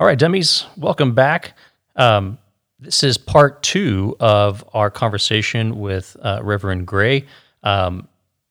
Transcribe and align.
All 0.00 0.06
right, 0.06 0.18
dummies, 0.18 0.64
welcome 0.78 1.14
back. 1.14 1.58
Um, 1.94 2.38
this 2.78 3.04
is 3.04 3.18
part 3.18 3.62
two 3.62 4.16
of 4.18 4.64
our 4.72 4.90
conversation 4.90 5.78
with 5.78 6.16
uh, 6.22 6.40
Reverend 6.42 6.86
Gray. 6.86 7.26
Um, 7.62 8.08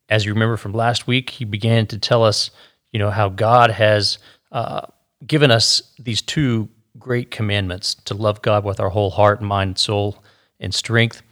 as 0.10 0.28
you 0.28 0.34
remember 0.34 0.58
from 0.58 0.74
last 0.74 1.08
week, 1.08 1.32
he 1.32 1.46
began 1.46 1.88
to 1.88 1.98
tell 1.98 2.24
us, 2.24 2.52
you 2.92 3.00
know, 3.00 3.10
how 3.10 3.30
God 3.30 3.72
has 3.72 4.20
uh, 4.52 4.82
given 5.26 5.50
us 5.50 5.82
these 5.98 6.22
two 6.22 6.70
great 7.00 7.32
commandments 7.32 7.96
to 7.96 8.14
love 8.14 8.44
God 8.44 8.64
with 8.64 8.80
our 8.80 8.90
whole 8.90 9.10
heart, 9.10 9.42
mind, 9.42 9.80
soul, 9.80 10.24
and 10.60 10.72
strength. 10.72 11.24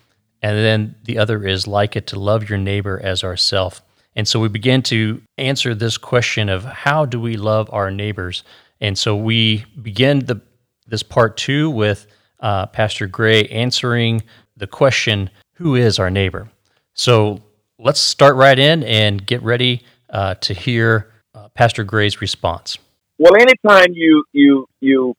And 0.41 0.57
then 0.57 0.95
the 1.03 1.19
other 1.19 1.45
is 1.45 1.67
like 1.67 1.95
it 1.95 2.07
to 2.07 2.19
love 2.19 2.49
your 2.49 2.57
neighbor 2.57 2.99
as 3.03 3.23
ourself. 3.23 3.83
And 4.15 4.27
so 4.27 4.39
we 4.39 4.49
began 4.49 4.81
to 4.81 5.21
answer 5.37 5.75
this 5.75 5.99
question 5.99 6.49
of 6.49 6.63
how 6.63 7.05
do 7.05 7.19
we 7.19 7.37
love 7.37 7.69
our 7.71 7.91
neighbors? 7.91 8.43
And 8.79 8.97
so 8.97 9.15
we 9.15 9.65
begin 9.81 10.25
the 10.25 10.41
this 10.87 11.03
part 11.03 11.37
two 11.37 11.69
with 11.69 12.07
uh, 12.39 12.67
Pastor 12.67 13.07
Gray 13.07 13.45
answering 13.47 14.23
the 14.55 14.67
question, 14.67 15.29
"Who 15.53 15.75
is 15.75 15.99
our 15.99 16.09
neighbor?" 16.09 16.49
So 16.93 17.41
let's 17.79 17.99
start 17.99 18.35
right 18.35 18.57
in 18.57 18.83
and 18.83 19.25
get 19.25 19.41
ready 19.43 19.83
uh, 20.09 20.35
to 20.35 20.53
hear 20.53 21.11
uh, 21.33 21.49
Pastor 21.49 21.83
Gray's 21.83 22.21
response. 22.21 22.77
Well, 23.17 23.33
anytime 23.35 23.93
you 23.93 24.23
you 24.31 24.67
you 24.79 25.15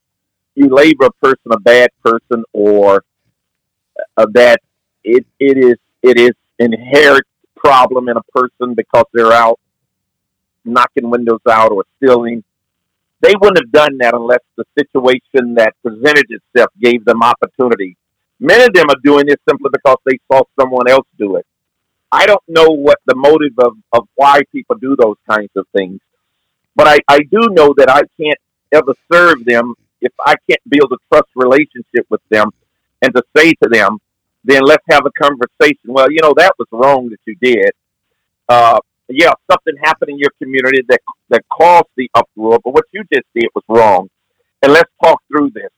you 0.54 0.68
label 0.68 1.06
a 1.06 1.12
person 1.12 1.52
a 1.52 1.60
bad 1.60 1.90
person 2.04 2.44
or 2.52 3.04
uh, 4.16 4.26
that 4.34 4.60
it 5.04 5.26
it 5.38 5.58
is 5.58 5.76
it 6.02 6.18
is 6.18 6.32
inherent 6.58 7.24
problem 7.56 8.08
in 8.08 8.16
a 8.16 8.22
person 8.32 8.74
because 8.74 9.04
they're 9.12 9.32
out 9.32 9.58
knocking 10.64 11.10
windows 11.10 11.40
out 11.48 11.72
or 11.72 11.84
stealing 11.96 12.44
they 13.20 13.34
wouldn't 13.40 13.58
have 13.58 13.72
done 13.72 13.98
that 13.98 14.14
unless 14.14 14.40
the 14.56 14.64
situation 14.78 15.54
that 15.54 15.74
presented 15.82 16.26
itself 16.28 16.70
gave 16.80 17.04
them 17.04 17.22
opportunity. 17.22 17.96
Many 18.40 18.64
of 18.64 18.72
them 18.72 18.88
are 18.88 19.00
doing 19.02 19.26
this 19.26 19.36
simply 19.48 19.70
because 19.72 19.98
they 20.06 20.18
saw 20.30 20.42
someone 20.58 20.88
else 20.88 21.06
do 21.18 21.36
it. 21.36 21.46
I 22.12 22.26
don't 22.26 22.42
know 22.48 22.68
what 22.68 22.98
the 23.06 23.16
motive 23.16 23.58
of, 23.58 23.72
of 23.92 24.08
why 24.14 24.42
people 24.52 24.76
do 24.76 24.96
those 24.96 25.16
kinds 25.28 25.50
of 25.56 25.66
things, 25.76 26.00
but 26.76 26.86
I, 26.86 26.98
I 27.08 27.18
do 27.18 27.48
know 27.50 27.74
that 27.76 27.90
I 27.90 28.02
can't 28.20 28.38
ever 28.72 28.94
serve 29.12 29.44
them 29.44 29.74
if 30.00 30.12
I 30.24 30.36
can't 30.48 30.60
build 30.68 30.92
a 30.92 30.96
trust 31.12 31.28
relationship 31.34 32.06
with 32.08 32.20
them 32.30 32.50
and 33.02 33.14
to 33.14 33.22
say 33.36 33.52
to 33.62 33.68
them, 33.68 33.98
then 34.44 34.62
let's 34.64 34.84
have 34.90 35.04
a 35.04 35.10
conversation. 35.22 35.86
Well, 35.86 36.10
you 36.10 36.20
know, 36.22 36.34
that 36.36 36.54
was 36.58 36.68
wrong 36.70 37.10
that 37.10 37.18
you 37.26 37.36
did. 37.40 37.70
Uh, 38.48 38.78
yeah, 39.08 39.32
something 39.50 39.74
happened 39.82 40.10
in 40.10 40.18
your 40.18 40.30
community 40.40 40.82
that 40.88 41.00
that 41.30 41.42
caused 41.50 41.88
the 41.96 42.10
uproar, 42.14 42.58
but 42.62 42.74
what 42.74 42.84
you 42.92 43.02
just 43.12 43.26
did 43.34 43.46
was 43.54 43.64
wrong. 43.68 44.08
And 44.62 44.72
let's 44.72 44.90
talk 45.02 45.22
through 45.28 45.50
this. 45.54 45.70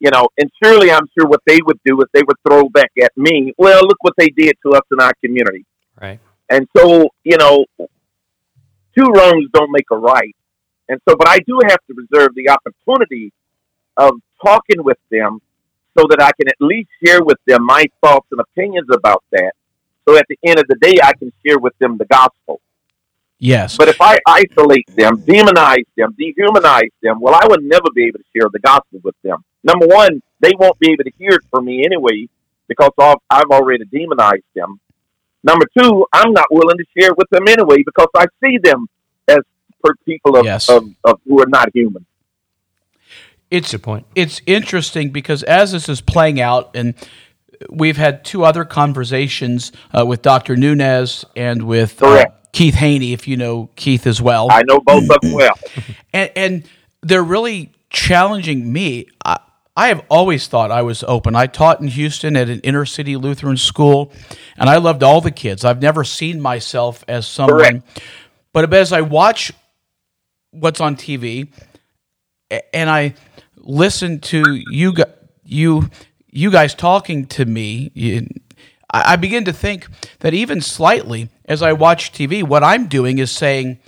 You 0.00 0.10
know, 0.10 0.28
and 0.36 0.50
surely 0.62 0.90
I'm 0.90 1.08
sure 1.18 1.26
what 1.26 1.40
they 1.46 1.60
would 1.64 1.78
do 1.84 1.98
is 2.00 2.08
they 2.12 2.22
would 2.26 2.36
throw 2.46 2.68
back 2.68 2.90
at 3.02 3.12
me, 3.16 3.54
well, 3.56 3.80
look 3.82 3.96
what 4.02 4.14
they 4.18 4.28
did 4.28 4.54
to 4.66 4.72
us 4.72 4.82
in 4.92 5.00
our 5.00 5.12
community. 5.24 5.64
Right. 6.00 6.20
And 6.50 6.68
so, 6.76 7.08
you 7.22 7.38
know, 7.38 7.64
two 7.78 9.06
wrongs 9.06 9.46
don't 9.54 9.70
make 9.70 9.86
a 9.90 9.96
right. 9.96 10.36
And 10.88 11.00
so, 11.08 11.16
but 11.16 11.28
I 11.28 11.38
do 11.38 11.58
have 11.68 11.78
to 11.86 11.94
reserve 11.94 12.30
the 12.34 12.50
opportunity 12.50 13.32
of 13.96 14.12
talking 14.44 14.84
with 14.84 14.98
them 15.10 15.40
so 15.96 16.04
that 16.10 16.20
I 16.20 16.32
can 16.38 16.48
at 16.48 16.56
least 16.60 16.90
share 17.04 17.22
with 17.22 17.38
them 17.46 17.64
my 17.64 17.84
thoughts 18.02 18.26
and 18.30 18.40
opinions 18.40 18.88
about 18.92 19.24
that 19.32 19.52
so 20.06 20.16
at 20.16 20.26
the 20.28 20.38
end 20.44 20.58
of 20.58 20.66
the 20.68 20.76
day, 20.76 20.98
I 21.02 21.12
can 21.14 21.32
share 21.44 21.58
with 21.58 21.76
them 21.78 21.96
the 21.96 22.04
gospel. 22.04 22.60
Yes. 23.38 23.76
But 23.76 23.88
if 23.88 24.00
I 24.00 24.18
isolate 24.26 24.88
them, 24.96 25.18
demonize 25.18 25.84
them, 25.96 26.14
dehumanize 26.18 26.90
them, 27.02 27.20
well, 27.20 27.34
I 27.34 27.46
would 27.46 27.62
never 27.62 27.88
be 27.94 28.04
able 28.04 28.18
to 28.20 28.24
share 28.34 28.48
the 28.50 28.60
gospel 28.60 29.00
with 29.02 29.16
them. 29.22 29.44
Number 29.62 29.86
one, 29.86 30.22
they 30.40 30.52
won't 30.58 30.78
be 30.78 30.92
able 30.92 31.04
to 31.04 31.12
hear 31.18 31.30
it 31.30 31.42
from 31.50 31.64
me 31.64 31.84
anyway 31.84 32.28
because 32.68 32.90
I've 32.98 33.50
already 33.50 33.84
demonized 33.84 34.44
them. 34.54 34.80
Number 35.42 35.66
two, 35.76 36.06
I'm 36.12 36.32
not 36.32 36.46
willing 36.50 36.78
to 36.78 36.84
share 36.96 37.10
it 37.10 37.18
with 37.18 37.28
them 37.30 37.46
anyway 37.48 37.82
because 37.84 38.08
I 38.16 38.26
see 38.42 38.58
them 38.58 38.88
as 39.28 39.38
people 40.06 40.36
of, 40.36 40.46
yes. 40.46 40.70
of, 40.70 40.88
of 41.04 41.20
who 41.26 41.42
are 41.42 41.46
not 41.46 41.68
human. 41.74 42.06
It's 43.50 43.74
a 43.74 43.78
point. 43.78 44.06
It's 44.14 44.40
interesting 44.46 45.10
because 45.10 45.42
as 45.42 45.72
this 45.72 45.88
is 45.88 46.00
playing 46.00 46.40
out, 46.40 46.74
and 46.74 46.94
we've 47.70 47.96
had 47.96 48.24
two 48.24 48.44
other 48.44 48.64
conversations 48.64 49.72
uh, 49.96 50.04
with 50.06 50.22
Dr. 50.22 50.56
Nunez 50.56 51.24
and 51.36 51.64
with 51.64 52.02
uh, 52.02 52.26
Keith 52.52 52.74
Haney, 52.74 53.12
if 53.12 53.26
you 53.26 53.36
know 53.36 53.70
Keith 53.76 54.06
as 54.06 54.20
well. 54.20 54.48
I 54.50 54.62
know 54.62 54.80
both 54.80 55.10
of 55.10 55.20
them 55.20 55.32
well. 55.32 55.58
and, 56.12 56.30
and, 56.36 56.68
they're 57.06 57.22
really 57.22 57.70
challenging 57.90 58.72
me. 58.72 59.06
I, 59.22 59.38
I 59.76 59.88
have 59.88 60.06
always 60.08 60.48
thought 60.48 60.70
I 60.70 60.80
was 60.80 61.02
open. 61.02 61.36
I 61.36 61.46
taught 61.46 61.82
in 61.82 61.88
Houston 61.88 62.34
at 62.34 62.48
an 62.48 62.60
inner 62.60 62.86
city 62.86 63.16
Lutheran 63.16 63.58
school, 63.58 64.10
and 64.56 64.70
I 64.70 64.78
loved 64.78 65.02
all 65.02 65.20
the 65.20 65.30
kids. 65.30 65.66
I've 65.66 65.82
never 65.82 66.02
seen 66.02 66.40
myself 66.40 67.04
as 67.06 67.26
someone. 67.26 67.82
Correct. 67.82 68.02
But 68.54 68.72
as 68.72 68.90
I 68.92 69.02
watch 69.02 69.52
what's 70.50 70.80
on 70.80 70.96
TV, 70.96 71.52
and 72.72 72.88
I 72.88 73.14
listen 73.56 74.20
to 74.20 74.54
you, 74.70 74.94
you 75.44 75.90
you 76.34 76.50
guys 76.50 76.74
talking 76.74 77.26
to 77.26 77.44
me, 77.44 78.28
I 78.90 79.16
begin 79.16 79.44
to 79.44 79.52
think 79.52 79.86
that 80.18 80.34
even 80.34 80.60
slightly, 80.60 81.30
as 81.44 81.62
I 81.62 81.72
watch 81.72 82.12
TV, 82.12 82.42
what 82.42 82.64
I'm 82.64 82.86
doing 82.86 83.18
is 83.18 83.30
saying 83.30 83.78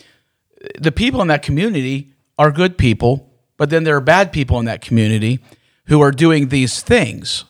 the 0.79 0.93
people 0.93 1.21
in 1.21 1.29
that 1.29 1.43
community 1.43 2.13
are 2.39 2.53
good 2.53 2.79
people, 2.79 3.33
but 3.57 3.71
then 3.71 3.85
there 3.85 3.97
are 3.97 4.01
bad 4.01 4.33
people 4.33 4.59
in 4.61 4.65
that 4.67 4.81
community 4.81 5.41
who 5.87 6.01
are 6.01 6.13
doing 6.13 6.49
these 6.49 6.83
things. 6.83 7.45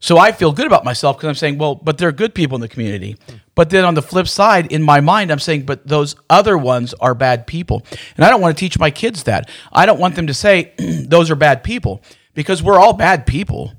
So 0.00 0.18
I 0.18 0.32
feel 0.32 0.52
good 0.52 0.66
about 0.66 0.84
myself 0.84 1.16
because 1.16 1.28
I'm 1.28 1.34
saying, 1.34 1.58
well, 1.58 1.74
but 1.74 1.96
there 1.96 2.08
are 2.08 2.12
good 2.12 2.34
people 2.34 2.56
in 2.56 2.60
the 2.60 2.68
community. 2.68 3.16
But 3.54 3.70
then 3.70 3.84
on 3.84 3.94
the 3.94 4.02
flip 4.02 4.28
side, 4.28 4.70
in 4.72 4.82
my 4.82 5.00
mind, 5.00 5.30
I'm 5.30 5.38
saying, 5.38 5.64
but 5.64 5.86
those 5.86 6.16
other 6.28 6.58
ones 6.58 6.92
are 6.94 7.14
bad 7.14 7.46
people. 7.46 7.86
And 8.16 8.24
I 8.24 8.30
don't 8.30 8.40
want 8.40 8.56
to 8.56 8.60
teach 8.60 8.78
my 8.78 8.90
kids 8.90 9.22
that. 9.24 9.48
I 9.72 9.86
don't 9.86 10.00
want 10.00 10.16
them 10.16 10.26
to 10.26 10.34
say, 10.34 10.72
those 10.78 11.30
are 11.30 11.36
bad 11.36 11.62
people 11.62 12.02
because 12.34 12.62
we're 12.62 12.80
all 12.80 12.92
bad 12.92 13.26
people. 13.26 13.72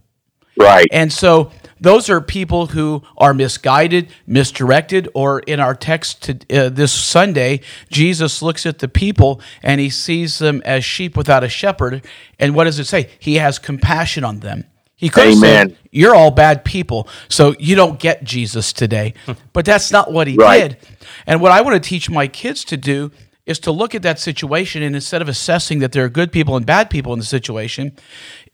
Right. 0.58 0.88
And 0.92 1.12
so 1.12 1.52
those 1.80 2.10
are 2.10 2.22
people 2.22 2.68
who 2.68 3.04
are 3.18 3.34
misguided, 3.34 4.08
misdirected, 4.26 5.10
or 5.14 5.40
in 5.40 5.60
our 5.60 5.76
text 5.76 6.24
to, 6.24 6.34
uh, 6.56 6.70
this 6.70 6.94
Sunday, 6.94 7.60
Jesus 7.90 8.42
looks 8.42 8.66
at 8.66 8.80
the 8.80 8.88
people 8.88 9.42
and 9.62 9.82
he 9.82 9.90
sees 9.90 10.40
them 10.40 10.62
as 10.64 10.86
sheep 10.86 11.18
without 11.18 11.44
a 11.44 11.50
shepherd. 11.50 12.06
And 12.40 12.56
what 12.56 12.64
does 12.66 12.80
it 12.80 12.86
say? 12.86 13.10
He 13.20 13.36
has 13.36 13.60
compassion 13.60 14.24
on 14.24 14.40
them. 14.40 14.64
He 14.96 15.10
could 15.10 15.38
said, 15.38 15.76
You're 15.92 16.16
all 16.16 16.32
bad 16.32 16.64
people, 16.64 17.10
so 17.28 17.54
you 17.60 17.76
don't 17.76 18.00
get 18.00 18.24
Jesus 18.24 18.72
today. 18.72 19.14
but 19.54 19.66
that's 19.66 19.92
not 19.92 20.14
what 20.14 20.28
he 20.28 20.38
right. 20.38 20.70
did. 20.70 20.78
And 21.28 21.42
what 21.42 21.52
I 21.52 21.60
want 21.60 21.84
to 21.84 21.90
teach 21.90 22.10
my 22.10 22.28
kids 22.28 22.64
to 22.66 22.78
do 22.78 23.12
is 23.46 23.60
to 23.60 23.72
look 23.74 23.94
at 23.94 24.04
that 24.04 24.20
situation 24.20 24.82
and 24.82 24.96
instead 24.96 25.22
of 25.22 25.28
assessing 25.28 25.80
that 25.80 25.92
there 25.92 26.06
are 26.06 26.10
good 26.10 26.32
people 26.32 26.56
and 26.56 26.66
bad 26.66 26.90
people 26.90 27.12
in 27.12 27.20
the 27.20 27.26
situation, 27.26 27.92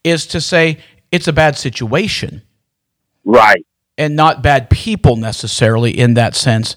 is 0.04 0.26
to 0.26 0.42
say, 0.42 0.80
it's 1.12 1.28
a 1.28 1.34
bad 1.34 1.58
situation. 1.58 2.42
Right. 3.24 3.66
And 3.98 4.16
not 4.16 4.42
bad 4.42 4.70
people 4.70 5.16
necessarily 5.16 5.98
in 5.98 6.14
that 6.14 6.36
sense. 6.36 6.76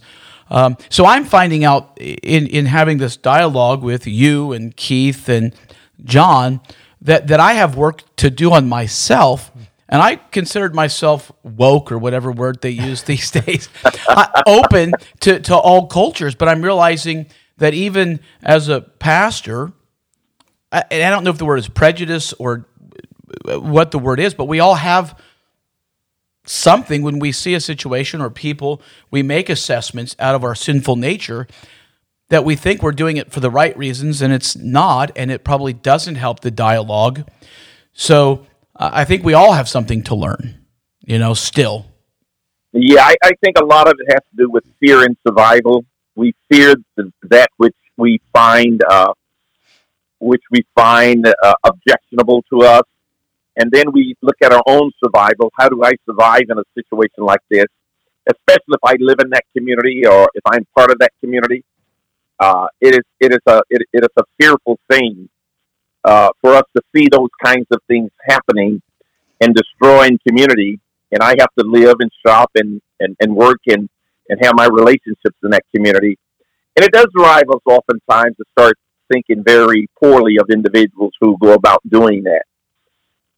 Um, 0.50 0.76
so 0.90 1.06
I'm 1.06 1.24
finding 1.24 1.64
out 1.64 1.96
in, 1.98 2.46
in 2.46 2.66
having 2.66 2.98
this 2.98 3.16
dialogue 3.16 3.82
with 3.82 4.06
you 4.06 4.52
and 4.52 4.76
Keith 4.76 5.28
and 5.28 5.54
John 6.04 6.60
that, 7.00 7.28
that 7.28 7.40
I 7.40 7.54
have 7.54 7.76
work 7.76 8.02
to 8.16 8.30
do 8.30 8.52
on 8.52 8.68
myself. 8.68 9.50
And 9.88 10.02
I 10.02 10.16
considered 10.16 10.74
myself 10.74 11.32
woke 11.42 11.90
or 11.92 11.98
whatever 11.98 12.32
word 12.32 12.60
they 12.60 12.70
use 12.70 13.02
these 13.04 13.30
days, 13.30 13.68
uh, 14.08 14.42
open 14.46 14.92
to, 15.20 15.40
to 15.40 15.56
all 15.56 15.86
cultures. 15.86 16.34
But 16.34 16.48
I'm 16.48 16.62
realizing 16.62 17.26
that 17.58 17.74
even 17.74 18.20
as 18.42 18.68
a 18.68 18.80
pastor, 18.80 19.72
and 20.70 21.02
I 21.02 21.10
don't 21.10 21.24
know 21.24 21.30
if 21.30 21.38
the 21.38 21.44
word 21.44 21.58
is 21.58 21.68
prejudice 21.68 22.32
or 22.34 22.66
what 23.44 23.90
the 23.90 23.98
word 23.98 24.20
is, 24.20 24.34
but 24.34 24.46
we 24.46 24.60
all 24.60 24.76
have 24.76 25.18
something 26.44 27.02
when 27.02 27.18
we 27.18 27.32
see 27.32 27.54
a 27.54 27.60
situation 27.60 28.20
or 28.20 28.30
people, 28.30 28.82
we 29.10 29.22
make 29.22 29.48
assessments 29.48 30.16
out 30.18 30.34
of 30.34 30.42
our 30.44 30.54
sinful 30.54 30.96
nature 30.96 31.46
that 32.28 32.44
we 32.44 32.56
think 32.56 32.82
we're 32.82 32.92
doing 32.92 33.16
it 33.16 33.30
for 33.30 33.40
the 33.40 33.50
right 33.50 33.76
reasons 33.76 34.22
and 34.22 34.32
it's 34.32 34.56
not, 34.56 35.10
and 35.16 35.30
it 35.30 35.44
probably 35.44 35.72
doesn't 35.72 36.16
help 36.16 36.40
the 36.40 36.50
dialogue. 36.50 37.28
So 37.92 38.46
uh, 38.74 38.90
I 38.92 39.04
think 39.04 39.24
we 39.24 39.34
all 39.34 39.52
have 39.52 39.68
something 39.68 40.02
to 40.04 40.14
learn, 40.14 40.64
you 41.00 41.18
know, 41.18 41.34
still. 41.34 41.86
Yeah, 42.72 43.02
I, 43.04 43.14
I, 43.22 43.32
think 43.44 43.58
a 43.58 43.64
lot 43.64 43.86
of 43.86 43.94
it 43.98 44.10
has 44.10 44.22
to 44.30 44.44
do 44.44 44.50
with 44.50 44.64
fear 44.80 45.04
and 45.04 45.14
survival. 45.26 45.84
We 46.14 46.34
fear 46.50 46.74
that 47.24 47.50
which 47.58 47.76
we 47.98 48.18
find, 48.32 48.82
uh, 48.88 49.12
which 50.20 50.42
we 50.50 50.64
find 50.74 51.26
uh, 51.26 51.54
objectionable 51.64 52.42
to 52.50 52.62
us, 52.62 52.84
and 53.56 53.70
then 53.70 53.92
we 53.92 54.14
look 54.22 54.36
at 54.42 54.52
our 54.52 54.62
own 54.66 54.90
survival. 55.02 55.52
How 55.58 55.68
do 55.68 55.82
I 55.84 55.92
survive 56.08 56.44
in 56.48 56.58
a 56.58 56.64
situation 56.74 57.24
like 57.24 57.40
this? 57.50 57.66
Especially 58.28 58.74
if 58.74 58.84
I 58.84 58.94
live 59.00 59.18
in 59.20 59.30
that 59.30 59.44
community 59.56 60.06
or 60.06 60.28
if 60.34 60.42
I'm 60.46 60.64
part 60.76 60.90
of 60.90 60.98
that 61.00 61.12
community. 61.20 61.64
Uh, 62.38 62.66
it 62.80 62.94
is 62.94 63.04
it 63.20 63.32
is 63.32 63.40
a 63.46 63.62
it, 63.70 63.82
it 63.92 64.04
is 64.04 64.10
a 64.16 64.22
fearful 64.40 64.78
thing 64.90 65.28
uh, 66.04 66.30
for 66.40 66.54
us 66.54 66.64
to 66.76 66.82
see 66.94 67.08
those 67.10 67.28
kinds 67.44 67.66
of 67.70 67.80
things 67.88 68.10
happening 68.28 68.80
and 69.40 69.54
destroying 69.54 70.18
community. 70.26 70.80
And 71.10 71.22
I 71.22 71.34
have 71.38 71.52
to 71.58 71.64
live 71.64 71.96
and 72.00 72.10
shop 72.24 72.50
and, 72.54 72.80
and, 73.00 73.16
and 73.20 73.34
work 73.34 73.60
and, 73.66 73.88
and 74.28 74.40
have 74.42 74.54
my 74.54 74.66
relationships 74.66 75.36
in 75.42 75.50
that 75.50 75.62
community. 75.74 76.18
And 76.76 76.84
it 76.84 76.92
does 76.92 77.06
drive 77.14 77.44
us 77.50 77.60
oftentimes 77.66 78.36
to 78.36 78.44
start 78.58 78.78
thinking 79.12 79.44
very 79.44 79.88
poorly 80.02 80.36
of 80.40 80.46
individuals 80.50 81.12
who 81.20 81.36
go 81.38 81.52
about 81.52 81.80
doing 81.88 82.22
that. 82.24 82.44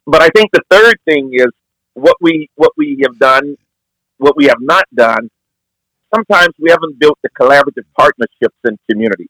But 0.07 0.21
I 0.21 0.29
think 0.29 0.51
the 0.51 0.61
third 0.69 0.97
thing 1.05 1.31
is 1.33 1.47
what 1.93 2.17
we 2.21 2.49
what 2.55 2.71
we 2.77 2.99
have 3.03 3.17
done, 3.17 3.57
what 4.17 4.35
we 4.37 4.45
have 4.45 4.61
not 4.61 4.85
done. 4.93 5.29
Sometimes 6.13 6.53
we 6.59 6.69
haven't 6.69 6.99
built 6.99 7.17
the 7.23 7.29
collaborative 7.29 7.85
partnerships 7.97 8.57
in 8.63 8.77
communities. 8.89 9.29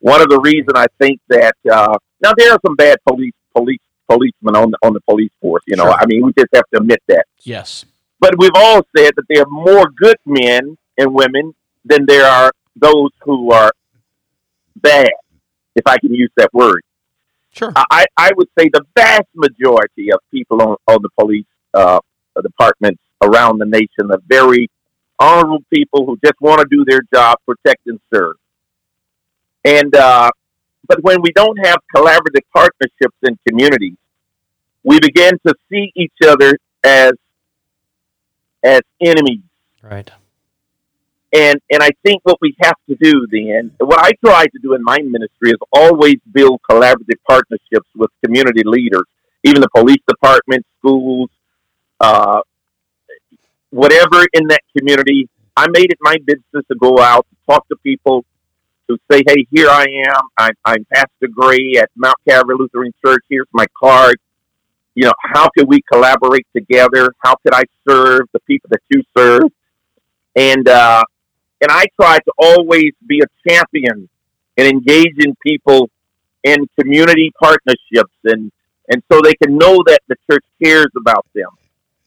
One 0.00 0.20
of 0.20 0.28
the 0.28 0.40
reasons 0.40 0.72
I 0.74 0.86
think 1.00 1.20
that 1.28 1.54
uh, 1.70 1.96
now 2.20 2.32
there 2.36 2.52
are 2.52 2.58
some 2.66 2.76
bad 2.76 2.98
police 3.06 3.34
police 3.54 3.80
policemen 4.08 4.56
on 4.56 4.70
the 4.72 4.78
on 4.82 4.92
the 4.92 5.00
police 5.00 5.32
force. 5.40 5.62
You 5.66 5.76
know, 5.76 5.84
sure. 5.84 5.96
I 5.98 6.06
mean, 6.06 6.24
we 6.26 6.32
just 6.32 6.54
have 6.54 6.68
to 6.74 6.80
admit 6.80 7.02
that. 7.08 7.26
Yes. 7.42 7.84
But 8.20 8.38
we've 8.38 8.50
all 8.54 8.82
said 8.96 9.12
that 9.16 9.24
there 9.28 9.42
are 9.42 9.50
more 9.50 9.88
good 9.90 10.16
men 10.24 10.76
and 10.98 11.14
women 11.14 11.54
than 11.84 12.06
there 12.06 12.26
are 12.26 12.52
those 12.76 13.10
who 13.22 13.52
are 13.52 13.70
bad, 14.76 15.10
if 15.74 15.86
I 15.86 15.98
can 15.98 16.14
use 16.14 16.30
that 16.36 16.52
word. 16.52 16.82
Sure. 17.54 17.72
I, 17.76 18.04
I 18.16 18.32
would 18.36 18.48
say 18.58 18.68
the 18.72 18.84
vast 18.96 19.28
majority 19.34 20.12
of 20.12 20.18
people 20.30 20.60
on, 20.60 20.76
on 20.88 21.02
the 21.02 21.08
police 21.18 21.46
uh, 21.72 22.00
departments 22.42 23.00
around 23.22 23.58
the 23.58 23.66
nation 23.66 24.10
are 24.10 24.18
very 24.26 24.68
honorable 25.20 25.60
people 25.72 26.04
who 26.04 26.18
just 26.24 26.34
want 26.40 26.60
to 26.60 26.66
do 26.68 26.84
their 26.84 27.00
job, 27.14 27.38
protect 27.46 27.86
and 27.86 28.00
serve. 28.12 28.34
And 29.64 29.94
uh, 29.94 30.30
but 30.86 31.02
when 31.02 31.22
we 31.22 31.32
don't 31.32 31.58
have 31.64 31.78
collaborative 31.94 32.42
partnerships 32.54 33.16
in 33.22 33.38
communities, 33.48 33.96
we 34.82 34.98
begin 35.00 35.38
to 35.46 35.54
see 35.70 35.92
each 35.96 36.12
other 36.26 36.58
as 36.84 37.12
as 38.62 38.80
enemies. 39.00 39.40
Right. 39.82 40.10
And 41.34 41.60
and 41.68 41.82
I 41.82 41.90
think 42.04 42.20
what 42.22 42.38
we 42.40 42.54
have 42.62 42.76
to 42.88 42.94
do 42.94 43.26
then, 43.30 43.72
what 43.78 43.98
I 43.98 44.12
try 44.24 44.44
to 44.44 44.58
do 44.62 44.74
in 44.74 44.84
my 44.84 44.98
ministry 45.02 45.50
is 45.50 45.58
always 45.72 46.16
build 46.32 46.60
collaborative 46.70 47.18
partnerships 47.28 47.88
with 47.96 48.10
community 48.24 48.62
leaders, 48.64 49.02
even 49.42 49.60
the 49.60 49.68
police 49.74 50.02
department, 50.08 50.64
schools, 50.78 51.28
uh, 52.00 52.40
whatever 53.70 54.24
in 54.32 54.46
that 54.46 54.60
community. 54.78 55.28
I 55.56 55.66
made 55.68 55.90
it 55.90 55.98
my 56.00 56.16
business 56.24 56.64
to 56.70 56.76
go 56.80 57.00
out, 57.00 57.26
talk 57.48 57.66
to 57.68 57.76
people, 57.82 58.24
to 58.88 58.96
say, 59.10 59.24
"Hey, 59.26 59.44
here 59.50 59.68
I 59.68 59.86
am. 60.08 60.20
I'm, 60.38 60.54
I'm 60.64 60.86
Pastor 60.94 61.28
Gray 61.32 61.74
at 61.78 61.90
Mount 61.96 62.16
Calvary 62.28 62.54
Lutheran 62.56 62.92
Church. 63.04 63.24
Here's 63.28 63.48
my 63.52 63.66
card. 63.76 64.16
You 64.94 65.06
know, 65.06 65.14
how 65.20 65.48
can 65.58 65.66
we 65.66 65.82
collaborate 65.92 66.46
together? 66.54 67.12
How 67.24 67.34
could 67.42 67.54
I 67.54 67.64
serve 67.88 68.22
the 68.32 68.40
people 68.46 68.70
that 68.70 68.82
you 68.88 69.02
serve?" 69.16 69.50
And 70.36 70.68
uh, 70.68 71.02
and 71.64 71.72
I 71.72 71.86
try 71.98 72.18
to 72.18 72.32
always 72.38 72.92
be 73.06 73.22
a 73.22 73.48
champion 73.48 74.06
and 74.58 74.68
engaging 74.68 75.34
people 75.42 75.88
in 76.42 76.68
community 76.78 77.32
partnerships 77.40 78.12
and, 78.24 78.52
and 78.90 79.02
so 79.10 79.22
they 79.22 79.32
can 79.42 79.56
know 79.56 79.82
that 79.86 80.00
the 80.08 80.16
church 80.30 80.44
cares 80.62 80.90
about 80.94 81.26
them. 81.34 81.48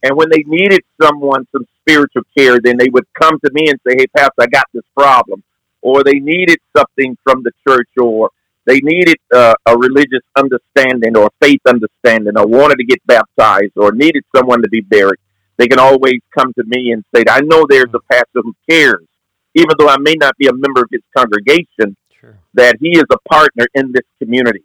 And 0.04 0.16
when 0.16 0.28
they 0.30 0.44
needed 0.46 0.82
someone, 1.02 1.44
some 1.50 1.66
spiritual 1.80 2.22
care, 2.36 2.60
then 2.62 2.76
they 2.78 2.88
would 2.88 3.06
come 3.20 3.40
to 3.44 3.50
me 3.52 3.68
and 3.68 3.80
say, 3.84 3.96
Hey, 3.98 4.06
Pastor, 4.16 4.42
I 4.42 4.46
got 4.46 4.66
this 4.72 4.84
problem. 4.96 5.42
Or 5.82 6.04
they 6.04 6.20
needed 6.20 6.58
something 6.76 7.18
from 7.24 7.42
the 7.42 7.50
church 7.66 7.90
or 8.00 8.30
they 8.64 8.78
needed 8.78 9.16
uh, 9.34 9.54
a 9.66 9.76
religious 9.76 10.22
understanding 10.36 11.16
or 11.16 11.30
faith 11.40 11.62
understanding 11.66 12.38
or 12.38 12.46
wanted 12.46 12.76
to 12.76 12.84
get 12.84 13.04
baptized 13.06 13.72
or 13.76 13.90
needed 13.90 14.22
someone 14.36 14.62
to 14.62 14.68
be 14.68 14.82
buried. 14.82 15.18
They 15.56 15.66
can 15.66 15.80
always 15.80 16.20
come 16.32 16.52
to 16.52 16.64
me 16.64 16.92
and 16.92 17.04
say, 17.12 17.24
I 17.28 17.40
know 17.40 17.66
there's 17.68 17.92
a 17.92 18.00
pastor 18.12 18.42
who 18.44 18.54
cares 18.70 19.08
even 19.54 19.70
though 19.78 19.88
I 19.88 19.96
may 19.98 20.14
not 20.14 20.36
be 20.38 20.46
a 20.46 20.52
member 20.52 20.82
of 20.82 20.88
his 20.90 21.02
congregation, 21.16 21.96
sure. 22.20 22.38
that 22.54 22.76
he 22.80 22.90
is 22.90 23.04
a 23.10 23.18
partner 23.28 23.66
in 23.74 23.92
this 23.92 24.04
community. 24.18 24.64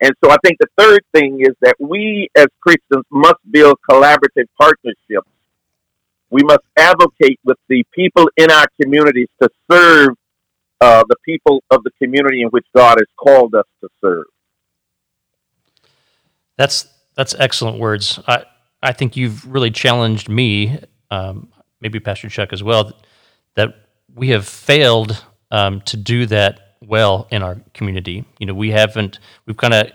And 0.00 0.12
so 0.24 0.30
I 0.30 0.36
think 0.42 0.58
the 0.58 0.68
third 0.78 1.00
thing 1.12 1.40
is 1.40 1.54
that 1.60 1.76
we 1.78 2.28
as 2.36 2.46
Christians 2.60 3.04
must 3.10 3.38
build 3.50 3.76
collaborative 3.88 4.46
partnerships. 4.58 5.28
We 6.30 6.42
must 6.42 6.62
advocate 6.78 7.38
with 7.44 7.58
the 7.68 7.84
people 7.92 8.30
in 8.36 8.50
our 8.50 8.66
communities 8.80 9.28
to 9.42 9.50
serve 9.70 10.10
uh, 10.80 11.04
the 11.08 11.16
people 11.24 11.62
of 11.70 11.82
the 11.82 11.90
community 12.02 12.42
in 12.42 12.48
which 12.48 12.66
God 12.74 12.98
has 12.98 13.08
called 13.16 13.54
us 13.54 13.66
to 13.82 13.88
serve. 14.00 14.24
That's 16.56 16.88
that's 17.16 17.34
excellent 17.38 17.78
words. 17.78 18.18
I 18.26 18.44
I 18.82 18.92
think 18.92 19.16
you've 19.16 19.50
really 19.52 19.70
challenged 19.70 20.28
me, 20.28 20.78
um, 21.10 21.48
maybe 21.80 22.00
Pastor 22.00 22.28
Chuck 22.30 22.52
as 22.52 22.62
well, 22.62 22.92
that 23.56 23.89
we 24.14 24.28
have 24.28 24.46
failed 24.46 25.24
um, 25.50 25.80
to 25.82 25.96
do 25.96 26.26
that 26.26 26.76
well 26.80 27.26
in 27.30 27.42
our 27.42 27.60
community. 27.74 28.24
You 28.38 28.46
know, 28.46 28.54
we 28.54 28.70
haven't. 28.70 29.18
We've 29.46 29.56
kind 29.56 29.74
of 29.74 29.90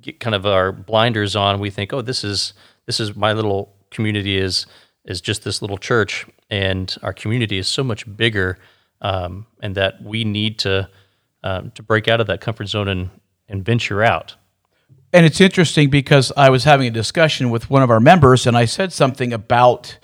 get 0.00 0.20
kind 0.20 0.34
of 0.34 0.46
our 0.46 0.72
blinders 0.72 1.36
on. 1.36 1.60
We 1.60 1.70
think, 1.70 1.92
oh, 1.92 2.02
this 2.02 2.24
is 2.24 2.54
this 2.86 3.00
is 3.00 3.16
my 3.16 3.32
little 3.32 3.74
community 3.90 4.38
is 4.38 4.66
is 5.04 5.20
just 5.20 5.44
this 5.44 5.62
little 5.62 5.78
church, 5.78 6.26
and 6.50 6.94
our 7.02 7.12
community 7.12 7.58
is 7.58 7.68
so 7.68 7.82
much 7.82 8.04
bigger, 8.16 8.58
um, 9.00 9.46
and 9.62 9.74
that 9.74 10.02
we 10.02 10.24
need 10.24 10.58
to 10.60 10.88
um, 11.42 11.70
to 11.72 11.82
break 11.82 12.08
out 12.08 12.20
of 12.20 12.26
that 12.26 12.40
comfort 12.40 12.68
zone 12.68 12.88
and 12.88 13.10
and 13.48 13.64
venture 13.64 14.02
out. 14.02 14.36
And 15.12 15.26
it's 15.26 15.40
interesting 15.40 15.90
because 15.90 16.32
I 16.36 16.50
was 16.50 16.62
having 16.62 16.86
a 16.86 16.90
discussion 16.92 17.50
with 17.50 17.68
one 17.68 17.82
of 17.82 17.90
our 17.90 17.98
members, 17.98 18.46
and 18.46 18.56
I 18.56 18.64
said 18.66 18.92
something 18.92 19.32
about 19.32 19.98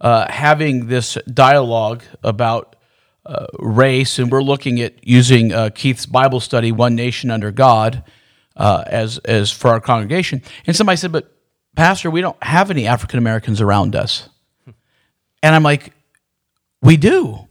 uh, 0.00 0.30
having 0.30 0.86
this 0.86 1.18
dialogue 1.32 2.04
about 2.22 2.76
uh, 3.24 3.46
race, 3.58 4.18
and 4.18 4.30
we're 4.30 4.42
looking 4.42 4.80
at 4.80 5.06
using 5.06 5.52
uh, 5.52 5.70
Keith's 5.74 6.06
Bible 6.06 6.40
study, 6.40 6.72
"One 6.72 6.94
Nation 6.94 7.30
Under 7.30 7.50
God," 7.50 8.02
uh, 8.56 8.84
as 8.86 9.18
as 9.18 9.52
for 9.52 9.70
our 9.70 9.80
congregation. 9.80 10.42
And 10.66 10.74
somebody 10.74 10.96
said, 10.96 11.12
"But 11.12 11.32
Pastor, 11.76 12.10
we 12.10 12.20
don't 12.20 12.42
have 12.42 12.70
any 12.70 12.86
African 12.86 13.18
Americans 13.18 13.60
around 13.60 13.94
us." 13.94 14.28
And 15.42 15.54
I'm 15.54 15.62
like, 15.62 15.92
"We 16.80 16.96
do." 16.96 17.48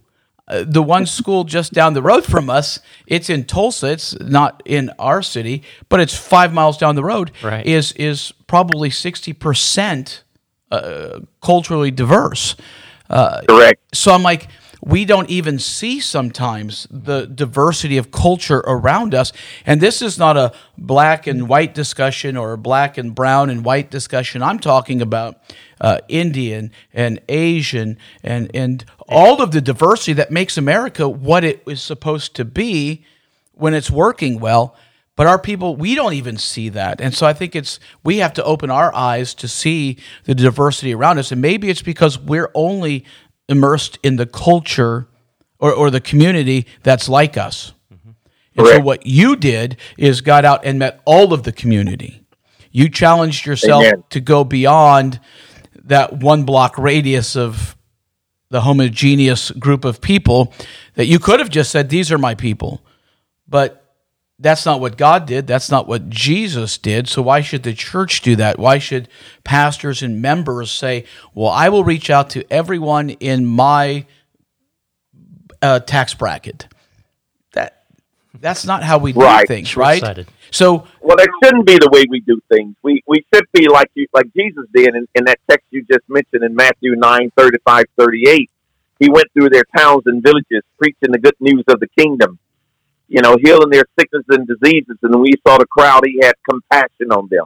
Uh, 0.48 0.64
the 0.66 0.82
one 0.82 1.06
school 1.18 1.44
just 1.44 1.72
down 1.72 1.94
the 1.94 2.02
road 2.02 2.24
from 2.24 2.50
us, 2.50 2.78
it's 3.06 3.30
in 3.30 3.44
Tulsa. 3.44 3.92
It's 3.92 4.18
not 4.20 4.62
in 4.66 4.90
our 4.98 5.22
city, 5.22 5.62
but 5.88 6.00
it's 6.00 6.14
five 6.14 6.52
miles 6.52 6.76
down 6.76 6.96
the 6.96 7.04
road. 7.04 7.32
Right. 7.42 7.64
Is 7.64 7.92
is 7.92 8.32
probably 8.46 8.90
sixty 8.90 9.32
percent 9.32 10.22
uh, 10.70 11.20
culturally 11.40 11.90
diverse. 11.90 12.56
Correct. 13.48 13.80
So 13.94 14.12
I'm 14.12 14.22
like, 14.22 14.48
we 14.84 15.04
don't 15.04 15.30
even 15.30 15.60
see 15.60 16.00
sometimes 16.00 16.88
the 16.90 17.26
diversity 17.26 17.98
of 17.98 18.10
culture 18.10 18.58
around 18.66 19.14
us. 19.14 19.32
And 19.64 19.80
this 19.80 20.02
is 20.02 20.18
not 20.18 20.36
a 20.36 20.52
black 20.76 21.28
and 21.28 21.48
white 21.48 21.72
discussion 21.72 22.36
or 22.36 22.52
a 22.52 22.58
black 22.58 22.98
and 22.98 23.14
brown 23.14 23.48
and 23.48 23.64
white 23.64 23.90
discussion. 23.92 24.42
I'm 24.42 24.58
talking 24.58 25.00
about 25.00 25.38
uh, 25.80 25.98
Indian 26.08 26.72
and 26.92 27.20
Asian 27.28 27.96
and, 28.24 28.50
and 28.54 28.84
all 29.08 29.40
of 29.40 29.52
the 29.52 29.60
diversity 29.60 30.14
that 30.14 30.32
makes 30.32 30.58
America 30.58 31.08
what 31.08 31.44
it 31.44 31.62
is 31.68 31.80
supposed 31.80 32.34
to 32.36 32.44
be 32.44 33.04
when 33.52 33.74
it's 33.74 33.90
working 33.90 34.40
well. 34.40 34.74
But 35.14 35.28
our 35.28 35.38
people, 35.38 35.76
we 35.76 35.94
don't 35.94 36.14
even 36.14 36.38
see 36.38 36.70
that. 36.70 37.00
And 37.00 37.14
so 37.14 37.26
I 37.26 37.34
think 37.34 37.54
it's, 37.54 37.78
we 38.02 38.16
have 38.18 38.32
to 38.32 38.44
open 38.44 38.70
our 38.70 38.92
eyes 38.94 39.34
to 39.34 39.46
see 39.46 39.98
the 40.24 40.34
diversity 40.34 40.92
around 40.92 41.18
us. 41.18 41.30
And 41.30 41.40
maybe 41.40 41.68
it's 41.68 41.82
because 41.82 42.18
we're 42.18 42.50
only 42.54 43.04
immersed 43.48 43.98
in 44.02 44.16
the 44.16 44.26
culture 44.26 45.08
or, 45.58 45.72
or 45.72 45.90
the 45.90 46.00
community 46.00 46.66
that's 46.82 47.08
like 47.08 47.36
us. 47.36 47.72
Mm-hmm. 47.92 48.10
And 48.56 48.66
so 48.66 48.80
what 48.80 49.06
you 49.06 49.36
did 49.36 49.76
is 49.96 50.20
got 50.20 50.44
out 50.44 50.64
and 50.64 50.78
met 50.78 51.00
all 51.04 51.32
of 51.32 51.42
the 51.44 51.52
community. 51.52 52.24
You 52.70 52.88
challenged 52.88 53.46
yourself 53.46 53.84
Amen. 53.84 54.04
to 54.10 54.20
go 54.20 54.44
beyond 54.44 55.20
that 55.84 56.14
one 56.14 56.44
block 56.44 56.78
radius 56.78 57.36
of 57.36 57.76
the 58.50 58.62
homogeneous 58.62 59.50
group 59.50 59.84
of 59.84 60.00
people 60.00 60.52
that 60.94 61.06
you 61.06 61.18
could 61.18 61.40
have 61.40 61.50
just 61.50 61.70
said, 61.70 61.88
These 61.88 62.10
are 62.12 62.18
my 62.18 62.34
people. 62.34 62.84
But 63.48 63.81
that's 64.42 64.66
not 64.66 64.80
what 64.80 64.96
God 64.96 65.24
did. 65.26 65.46
That's 65.46 65.70
not 65.70 65.86
what 65.86 66.10
Jesus 66.10 66.76
did. 66.76 67.08
So 67.08 67.22
why 67.22 67.40
should 67.40 67.62
the 67.62 67.72
church 67.72 68.22
do 68.22 68.34
that? 68.36 68.58
Why 68.58 68.78
should 68.78 69.08
pastors 69.44 70.02
and 70.02 70.20
members 70.20 70.70
say, 70.70 71.04
well, 71.32 71.48
I 71.48 71.68
will 71.68 71.84
reach 71.84 72.10
out 72.10 72.30
to 72.30 72.52
everyone 72.52 73.10
in 73.10 73.46
my 73.46 74.04
uh, 75.62 75.78
tax 75.80 76.14
bracket? 76.14 76.66
That 77.52 77.84
That's 78.34 78.66
not 78.66 78.82
how 78.82 78.98
we 78.98 79.12
do 79.12 79.20
right. 79.20 79.46
things, 79.46 79.76
right? 79.76 80.26
So, 80.50 80.86
well, 81.00 81.16
that 81.16 81.28
shouldn't 81.42 81.64
be 81.64 81.78
the 81.78 81.88
way 81.90 82.04
we 82.10 82.20
do 82.20 82.40
things. 82.50 82.74
We 82.82 83.02
we 83.06 83.24
should 83.32 83.44
be 83.52 83.68
like 83.68 83.90
you, 83.94 84.06
like 84.12 84.26
Jesus 84.36 84.66
did 84.74 84.94
in, 84.94 85.06
in 85.14 85.24
that 85.24 85.38
text 85.48 85.66
you 85.70 85.82
just 85.90 86.02
mentioned 86.08 86.42
in 86.42 86.54
Matthew 86.54 86.96
9, 86.96 87.32
35, 87.38 87.84
38. 87.96 88.50
He 88.98 89.08
went 89.08 89.26
through 89.32 89.50
their 89.50 89.64
towns 89.76 90.02
and 90.06 90.22
villages 90.22 90.62
preaching 90.78 91.12
the 91.12 91.18
good 91.18 91.36
news 91.40 91.64
of 91.68 91.80
the 91.80 91.88
kingdom 91.96 92.38
you 93.12 93.20
know, 93.20 93.36
healing 93.44 93.68
their 93.68 93.84
sickness 93.98 94.24
and 94.30 94.48
diseases. 94.48 94.96
And 95.02 95.12
when 95.12 95.20
we 95.20 95.34
saw 95.46 95.58
the 95.58 95.66
crowd, 95.66 96.02
he 96.06 96.18
had 96.22 96.32
compassion 96.48 97.12
on 97.12 97.28
them. 97.30 97.44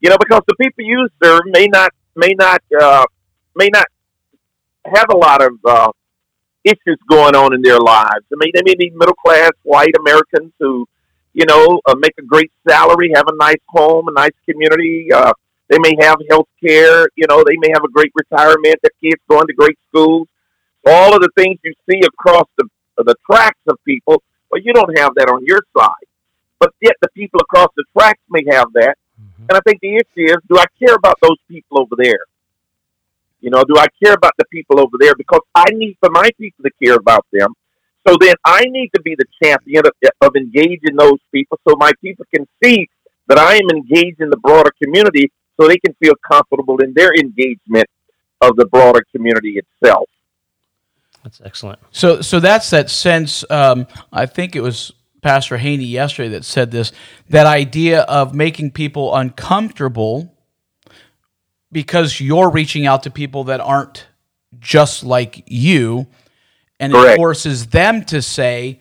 You 0.00 0.08
know, 0.08 0.16
because 0.20 0.42
the 0.46 0.54
people 0.54 0.84
you 0.84 1.08
serve 1.20 1.40
may 1.46 1.66
not 1.66 1.90
may 2.14 2.32
not 2.38 2.62
uh, 2.80 3.04
may 3.56 3.70
not 3.72 3.86
have 4.86 5.06
a 5.10 5.16
lot 5.16 5.42
of 5.42 5.52
uh, 5.64 5.90
issues 6.62 6.98
going 7.10 7.34
on 7.34 7.54
in 7.54 7.62
their 7.62 7.80
lives. 7.80 8.24
I 8.32 8.36
mean, 8.38 8.52
they 8.54 8.62
may 8.64 8.76
be 8.76 8.92
middle 8.94 9.14
class 9.14 9.50
white 9.64 9.94
Americans 9.98 10.52
who, 10.60 10.86
you 11.32 11.46
know, 11.46 11.80
uh, 11.84 11.96
make 11.98 12.14
a 12.16 12.22
great 12.22 12.52
salary, 12.68 13.10
have 13.16 13.26
a 13.26 13.36
nice 13.36 13.62
home, 13.68 14.06
a 14.06 14.12
nice 14.12 14.36
community. 14.48 15.08
Uh, 15.12 15.32
they 15.70 15.78
may 15.80 15.94
have 16.00 16.18
health 16.30 16.48
care. 16.64 17.08
You 17.16 17.26
know, 17.28 17.42
they 17.42 17.56
may 17.58 17.70
have 17.74 17.82
a 17.82 17.90
great 17.90 18.12
retirement. 18.14 18.76
Their 18.80 18.94
kids 19.02 19.20
going 19.28 19.48
to 19.48 19.54
great 19.54 19.78
schools. 19.88 20.28
All 20.86 21.16
of 21.16 21.20
the 21.20 21.30
things 21.36 21.58
you 21.64 21.74
see 21.90 22.00
across 22.06 22.46
the 22.58 22.68
the 23.02 23.14
tracks 23.30 23.60
of 23.66 23.78
people. 23.84 24.22
Well, 24.50 24.60
you 24.62 24.72
don't 24.72 24.96
have 24.98 25.14
that 25.16 25.28
on 25.28 25.44
your 25.44 25.60
side, 25.76 26.06
but 26.60 26.72
yet 26.80 26.94
the 27.02 27.08
people 27.14 27.40
across 27.40 27.68
the 27.76 27.84
tracks 27.96 28.20
may 28.30 28.42
have 28.50 28.72
that. 28.74 28.96
Mm-hmm. 29.20 29.46
And 29.48 29.52
I 29.52 29.60
think 29.66 29.80
the 29.80 29.96
issue 29.96 30.30
is, 30.30 30.36
do 30.48 30.58
I 30.58 30.66
care 30.78 30.94
about 30.94 31.18
those 31.20 31.38
people 31.48 31.80
over 31.80 31.94
there? 31.96 32.24
You 33.40 33.50
know, 33.50 33.64
do 33.64 33.76
I 33.76 33.86
care 34.02 34.14
about 34.14 34.32
the 34.38 34.44
people 34.46 34.80
over 34.80 34.96
there? 34.98 35.14
Because 35.16 35.42
I 35.54 35.64
need 35.72 35.96
for 36.00 36.10
my 36.10 36.30
people 36.38 36.62
to 36.64 36.70
care 36.82 36.94
about 36.96 37.26
them. 37.32 37.52
So 38.06 38.16
then 38.20 38.34
I 38.44 38.64
need 38.66 38.90
to 38.94 39.02
be 39.02 39.14
the 39.16 39.24
champion 39.42 39.82
of, 39.86 39.92
of 40.20 40.36
engaging 40.36 40.96
those 40.96 41.18
people 41.32 41.58
so 41.66 41.74
my 41.78 41.92
people 42.02 42.26
can 42.34 42.46
see 42.62 42.86
that 43.28 43.38
I 43.38 43.54
am 43.54 43.68
engaged 43.72 44.20
in 44.20 44.30
the 44.30 44.36
broader 44.36 44.70
community 44.82 45.32
so 45.58 45.66
they 45.66 45.78
can 45.78 45.94
feel 45.94 46.14
comfortable 46.30 46.78
in 46.82 46.92
their 46.94 47.12
engagement 47.14 47.86
of 48.40 48.56
the 48.56 48.66
broader 48.66 49.04
community 49.14 49.58
itself. 49.58 50.08
That's 51.24 51.40
excellent. 51.42 51.80
So, 51.90 52.20
so 52.20 52.38
that's 52.38 52.70
that 52.70 52.90
sense. 52.90 53.44
Um, 53.50 53.86
I 54.12 54.26
think 54.26 54.54
it 54.54 54.60
was 54.60 54.92
Pastor 55.22 55.56
Haney 55.56 55.86
yesterday 55.86 56.28
that 56.30 56.44
said 56.44 56.70
this. 56.70 56.92
That 57.30 57.46
idea 57.46 58.02
of 58.02 58.34
making 58.34 58.72
people 58.72 59.14
uncomfortable 59.16 60.36
because 61.72 62.20
you're 62.20 62.50
reaching 62.50 62.86
out 62.86 63.02
to 63.04 63.10
people 63.10 63.44
that 63.44 63.60
aren't 63.60 64.06
just 64.60 65.02
like 65.02 65.42
you, 65.46 66.06
and 66.78 66.92
Correct. 66.92 67.14
it 67.14 67.16
forces 67.16 67.68
them 67.68 68.04
to 68.04 68.20
say, 68.20 68.80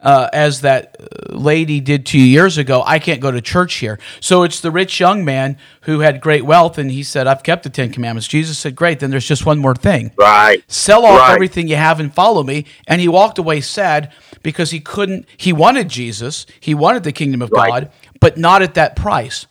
uh, 0.00 0.28
as 0.32 0.60
that 0.60 0.96
lady 1.30 1.80
did 1.80 2.06
two 2.06 2.20
years 2.20 2.56
ago, 2.56 2.82
I 2.86 2.98
can't 2.98 3.20
go 3.20 3.30
to 3.30 3.40
church 3.40 3.74
here. 3.74 3.98
So 4.20 4.44
it's 4.44 4.60
the 4.60 4.70
rich 4.70 5.00
young 5.00 5.24
man 5.24 5.58
who 5.82 6.00
had 6.00 6.20
great 6.20 6.44
wealth, 6.44 6.78
and 6.78 6.90
he 6.90 7.02
said, 7.02 7.26
I've 7.26 7.42
kept 7.42 7.64
the 7.64 7.70
Ten 7.70 7.90
Commandments. 7.92 8.28
Jesus 8.28 8.58
said, 8.58 8.76
Great, 8.76 9.00
then 9.00 9.10
there's 9.10 9.26
just 9.26 9.44
one 9.44 9.58
more 9.58 9.74
thing. 9.74 10.12
Right. 10.16 10.62
Sell 10.70 11.04
off 11.04 11.20
right. 11.20 11.34
everything 11.34 11.68
you 11.68 11.76
have 11.76 11.98
and 11.98 12.14
follow 12.14 12.42
me. 12.42 12.66
And 12.86 13.00
he 13.00 13.08
walked 13.08 13.38
away 13.38 13.60
sad 13.60 14.12
because 14.42 14.70
he 14.70 14.80
couldn't, 14.80 15.26
he 15.36 15.52
wanted 15.52 15.88
Jesus, 15.88 16.46
he 16.60 16.74
wanted 16.74 17.02
the 17.02 17.12
kingdom 17.12 17.42
of 17.42 17.50
right. 17.50 17.68
God, 17.68 17.92
but 18.20 18.38
not 18.38 18.62
at 18.62 18.74
that 18.74 18.94
price. 18.94 19.46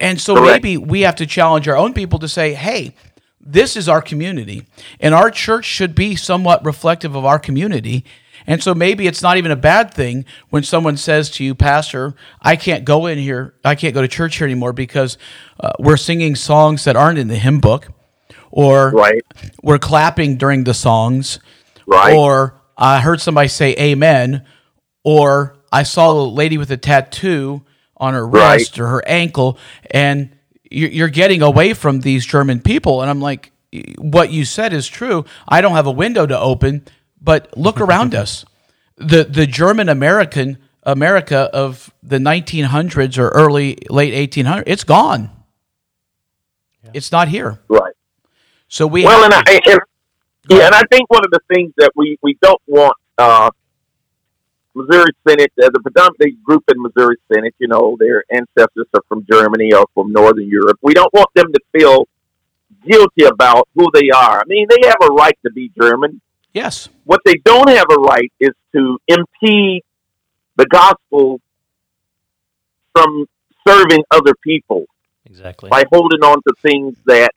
And 0.00 0.20
so 0.20 0.34
Correct. 0.34 0.62
maybe 0.62 0.76
we 0.78 1.02
have 1.02 1.16
to 1.16 1.26
challenge 1.26 1.68
our 1.68 1.76
own 1.76 1.92
people 1.92 2.18
to 2.20 2.28
say, 2.28 2.54
hey, 2.54 2.94
this 3.40 3.76
is 3.76 3.88
our 3.88 4.02
community, 4.02 4.66
and 4.98 5.14
our 5.14 5.30
church 5.30 5.64
should 5.64 5.94
be 5.94 6.16
somewhat 6.16 6.64
reflective 6.64 7.14
of 7.14 7.24
our 7.24 7.38
community. 7.38 8.04
And 8.46 8.62
so 8.62 8.74
maybe 8.74 9.06
it's 9.06 9.22
not 9.22 9.36
even 9.36 9.50
a 9.50 9.56
bad 9.56 9.92
thing 9.92 10.24
when 10.50 10.62
someone 10.62 10.96
says 10.96 11.30
to 11.32 11.44
you, 11.44 11.54
Pastor, 11.54 12.14
I 12.40 12.56
can't 12.56 12.84
go 12.84 13.06
in 13.06 13.18
here, 13.18 13.54
I 13.64 13.74
can't 13.74 13.94
go 13.94 14.02
to 14.02 14.08
church 14.08 14.36
here 14.36 14.46
anymore 14.46 14.72
because 14.72 15.18
uh, 15.58 15.72
we're 15.78 15.96
singing 15.96 16.36
songs 16.36 16.84
that 16.84 16.96
aren't 16.96 17.18
in 17.18 17.28
the 17.28 17.36
hymn 17.36 17.60
book, 17.60 17.88
or 18.50 18.90
right. 18.90 19.22
we're 19.62 19.78
clapping 19.78 20.36
during 20.36 20.64
the 20.64 20.74
songs, 20.74 21.40
right. 21.86 22.14
or 22.14 22.60
I 22.76 23.00
heard 23.00 23.20
somebody 23.20 23.48
say 23.48 23.74
amen, 23.76 24.44
or 25.02 25.56
I 25.72 25.82
saw 25.82 26.12
a 26.12 26.22
lady 26.22 26.58
with 26.58 26.70
a 26.70 26.76
tattoo 26.76 27.64
on 27.96 28.14
her 28.14 28.26
wrist 28.26 28.78
right. 28.78 28.80
or 28.80 28.88
her 28.88 29.02
ankle, 29.06 29.58
and 29.90 30.36
you're 30.70 31.08
getting 31.08 31.42
away 31.42 31.74
from 31.74 32.00
these 32.00 32.26
German 32.26 32.60
people. 32.60 33.00
And 33.00 33.10
I'm 33.10 33.20
like, 33.20 33.52
what 33.98 34.30
you 34.30 34.44
said 34.44 34.72
is 34.72 34.86
true. 34.86 35.24
I 35.48 35.60
don't 35.60 35.72
have 35.72 35.86
a 35.86 35.92
window 35.92 36.26
to 36.26 36.38
open, 36.38 36.84
but 37.26 37.54
look 37.58 37.78
around 37.80 38.14
us. 38.24 38.46
The 38.96 39.24
the 39.24 39.46
German 39.46 39.90
American 39.90 40.56
America 40.82 41.50
of 41.52 41.92
the 42.02 42.16
1900s 42.16 43.18
or 43.18 43.28
early 43.28 43.76
late 43.90 44.14
1800s, 44.32 44.62
it's 44.66 44.84
gone. 44.84 45.30
Yeah. 46.82 46.92
It's 46.94 47.12
not 47.12 47.28
here. 47.28 47.58
Right. 47.68 47.92
So 48.68 48.86
we 48.86 49.04
well, 49.04 49.24
and, 49.24 49.34
I, 49.34 49.42
and 49.66 49.80
yeah, 50.48 50.66
and 50.66 50.74
I 50.74 50.82
think 50.90 51.10
one 51.10 51.24
of 51.24 51.30
the 51.30 51.40
things 51.52 51.72
that 51.76 51.90
we 51.94 52.18
we 52.22 52.38
don't 52.40 52.62
want 52.66 52.96
uh, 53.18 53.50
Missouri 54.74 55.12
Synod, 55.26 55.50
uh, 55.62 55.70
the 55.72 55.80
predominant 55.80 56.42
group 56.42 56.64
in 56.72 56.80
Missouri 56.82 57.16
Synod, 57.30 57.52
you 57.58 57.68
know, 57.68 57.96
their 57.98 58.24
ancestors 58.30 58.86
are 58.94 59.02
from 59.08 59.26
Germany 59.30 59.72
or 59.72 59.86
from 59.94 60.12
Northern 60.12 60.48
Europe. 60.48 60.78
We 60.82 60.94
don't 60.94 61.12
want 61.12 61.30
them 61.34 61.52
to 61.52 61.60
feel 61.76 62.08
guilty 62.88 63.24
about 63.24 63.68
who 63.74 63.88
they 63.92 64.10
are. 64.10 64.40
I 64.40 64.44
mean, 64.46 64.66
they 64.68 64.88
have 64.88 64.98
a 65.02 65.12
right 65.12 65.36
to 65.44 65.52
be 65.52 65.70
German. 65.80 66.20
Yes. 66.56 66.88
What 67.04 67.20
they 67.26 67.34
don't 67.44 67.68
have 67.68 67.84
a 67.90 67.96
right 67.96 68.32
is 68.40 68.52
to 68.74 68.98
impede 69.06 69.82
the 70.56 70.64
gospel 70.64 71.38
from 72.94 73.26
serving 73.68 74.04
other 74.10 74.32
people. 74.42 74.86
Exactly. 75.26 75.68
By 75.68 75.84
holding 75.92 76.22
on 76.22 76.38
to 76.48 76.54
things 76.62 76.96
that 77.04 77.32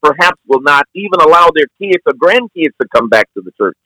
perhaps 0.00 0.40
will 0.46 0.60
not 0.60 0.86
even 0.94 1.20
allow 1.20 1.50
their 1.52 1.66
kids 1.80 2.04
or 2.06 2.12
grandkids 2.12 2.76
to 2.80 2.86
come 2.94 3.08
back 3.08 3.28
to 3.34 3.40
the 3.40 3.50
church. 3.58 3.76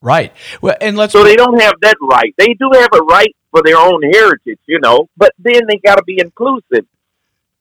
Right. 0.00 0.32
Well, 0.60 0.74
and 0.80 0.96
let's. 0.96 1.12
So 1.12 1.22
they 1.22 1.36
don't 1.36 1.60
have 1.60 1.74
that 1.82 1.96
right. 2.02 2.34
They 2.38 2.54
do 2.54 2.70
have 2.74 2.90
a 2.92 3.02
right 3.02 3.36
for 3.52 3.62
their 3.64 3.76
own 3.76 4.02
heritage, 4.02 4.58
you 4.66 4.80
know, 4.80 5.08
but 5.16 5.32
then 5.38 5.62
they 5.68 5.76
got 5.76 5.94
to 5.94 6.02
be 6.02 6.18
inclusive. 6.18 6.86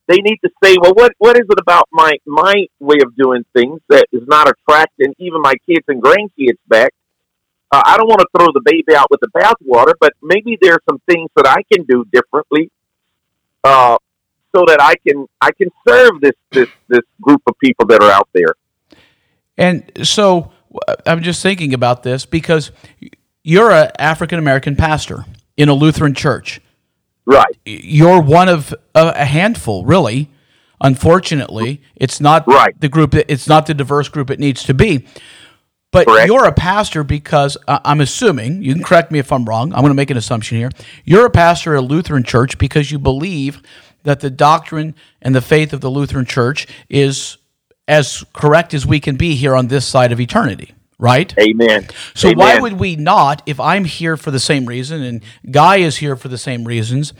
They 0.07 0.17
need 0.17 0.39
to 0.43 0.49
say, 0.63 0.77
well, 0.81 0.93
what 0.93 1.13
what 1.17 1.35
is 1.37 1.45
it 1.49 1.59
about 1.59 1.87
my 1.91 2.13
my 2.25 2.65
way 2.79 2.97
of 3.03 3.15
doing 3.15 3.45
things 3.53 3.81
that 3.89 4.05
is 4.11 4.23
not 4.27 4.49
attracting 4.49 5.13
even 5.17 5.41
my 5.41 5.55
kids 5.67 5.85
and 5.87 6.01
grandkids 6.01 6.59
back? 6.67 6.93
Uh, 7.69 7.81
I 7.85 7.97
don't 7.97 8.07
want 8.07 8.21
to 8.21 8.27
throw 8.37 8.47
the 8.53 8.61
baby 8.63 8.95
out 8.95 9.07
with 9.11 9.19
the 9.19 9.27
bathwater, 9.27 9.91
but 9.99 10.13
maybe 10.23 10.57
there 10.61 10.73
are 10.75 10.83
some 10.89 11.01
things 11.09 11.29
that 11.35 11.45
I 11.45 11.63
can 11.71 11.85
do 11.85 12.05
differently, 12.05 12.71
uh, 13.65 13.97
so 14.55 14.63
that 14.67 14.81
I 14.81 14.95
can 15.05 15.27
I 15.41 15.51
can 15.51 15.69
serve 15.87 16.21
this 16.21 16.35
this 16.51 16.69
this 16.87 17.03
group 17.21 17.41
of 17.45 17.55
people 17.59 17.85
that 17.87 18.01
are 18.01 18.11
out 18.11 18.29
there. 18.33 18.55
And 19.57 19.91
so 20.03 20.51
I'm 21.05 21.21
just 21.21 21.41
thinking 21.41 21.73
about 21.73 22.03
this 22.03 22.25
because 22.25 22.71
you're 23.43 23.71
an 23.71 23.91
African 23.99 24.39
American 24.39 24.75
pastor 24.75 25.25
in 25.57 25.67
a 25.67 25.73
Lutheran 25.73 26.13
church. 26.13 26.61
Right. 27.27 27.57
You're 27.65 28.22
one 28.22 28.48
of 28.48 28.74
a 28.96 29.25
handful, 29.25 29.84
really. 29.84 30.31
Unfortunately, 30.79 31.81
it's 31.96 32.22
not 32.22 32.48
right. 32.48 32.79
the 32.79 32.88
group. 32.88 33.13
It's 33.13 33.48
not 33.48 33.65
the 33.65 33.74
diverse 33.74 34.07
group 34.07 34.29
it 34.29 34.39
needs 34.39 34.63
to 34.63 34.74
be. 34.74 35.05
But 35.91 36.07
Correct. 36.07 36.27
you're 36.27 36.46
a 36.46 36.53
pastor 36.53 37.03
because 37.03 37.57
uh, 37.67 37.79
I'm 37.84 38.01
assuming 38.01 38.62
you 38.62 38.74
can 38.74 38.84
correct 38.84 39.12
me 39.12 39.19
if 39.19 39.31
I'm 39.31 39.46
wrong. 39.46 39.74
I'm 39.74 39.81
going 39.81 39.91
to 39.91 39.96
make 39.96 40.10
an 40.10 40.17
assumption 40.17 40.57
here. 40.57 40.69
You're 41.03 41.25
a 41.25 41.29
pastor 41.29 41.75
at 41.75 41.79
a 41.79 41.86
Lutheran 41.86 42.24
church 42.24 42.57
because 42.57 42.91
you 42.91 43.00
believe 43.00 43.62
that 44.03 44.22
the 44.22 44.29
doctrine 44.29 44.96
and 45.22 45.36
the 45.36 45.41
faith 45.41 45.74
of 45.74 45.81
the 45.81 45.89
Lutheran 45.89 46.25
church 46.25 46.67
is 46.88 47.38
as 47.88 48.24
correct 48.34 48.74
as 48.74 48.86
we 48.86 49.00
can 49.00 49.15
be 49.15 49.36
here 49.36 49.55
on 49.55 49.67
this 49.67 49.86
side 49.86 50.12
of 50.12 50.19
eternity, 50.19 50.74
right? 51.00 51.34
Amen. 51.39 51.88
So 52.16 52.30
Amen. 52.30 52.38
why 52.38 52.60
would 52.60 52.74
we 52.74 52.96
not, 52.96 53.44
if 53.46 53.60
I'm 53.60 53.86
here 53.86 54.18
for 54.18 54.32
the 54.32 54.39
same 54.39 54.66
reason 54.66 55.01
and 55.01 55.24
Guy 55.50 55.77
is 55.77 55.98
here 55.98 56.16
for 56.16 56.27
the 56.27 56.38
same 56.38 56.66
reasons, 56.66 57.13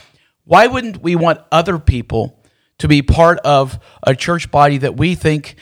why 0.44 0.68
wouldn't 0.68 1.02
we 1.02 1.16
want 1.16 1.42
other 1.52 1.78
people 1.78 2.44
to 2.80 2.88
be 2.88 3.02
part 3.02 3.40
of 3.40 3.80
a 4.04 4.16
church 4.16 4.50
body 4.52 4.78
that 4.78 4.98
we 4.98 5.16
think 5.16 5.56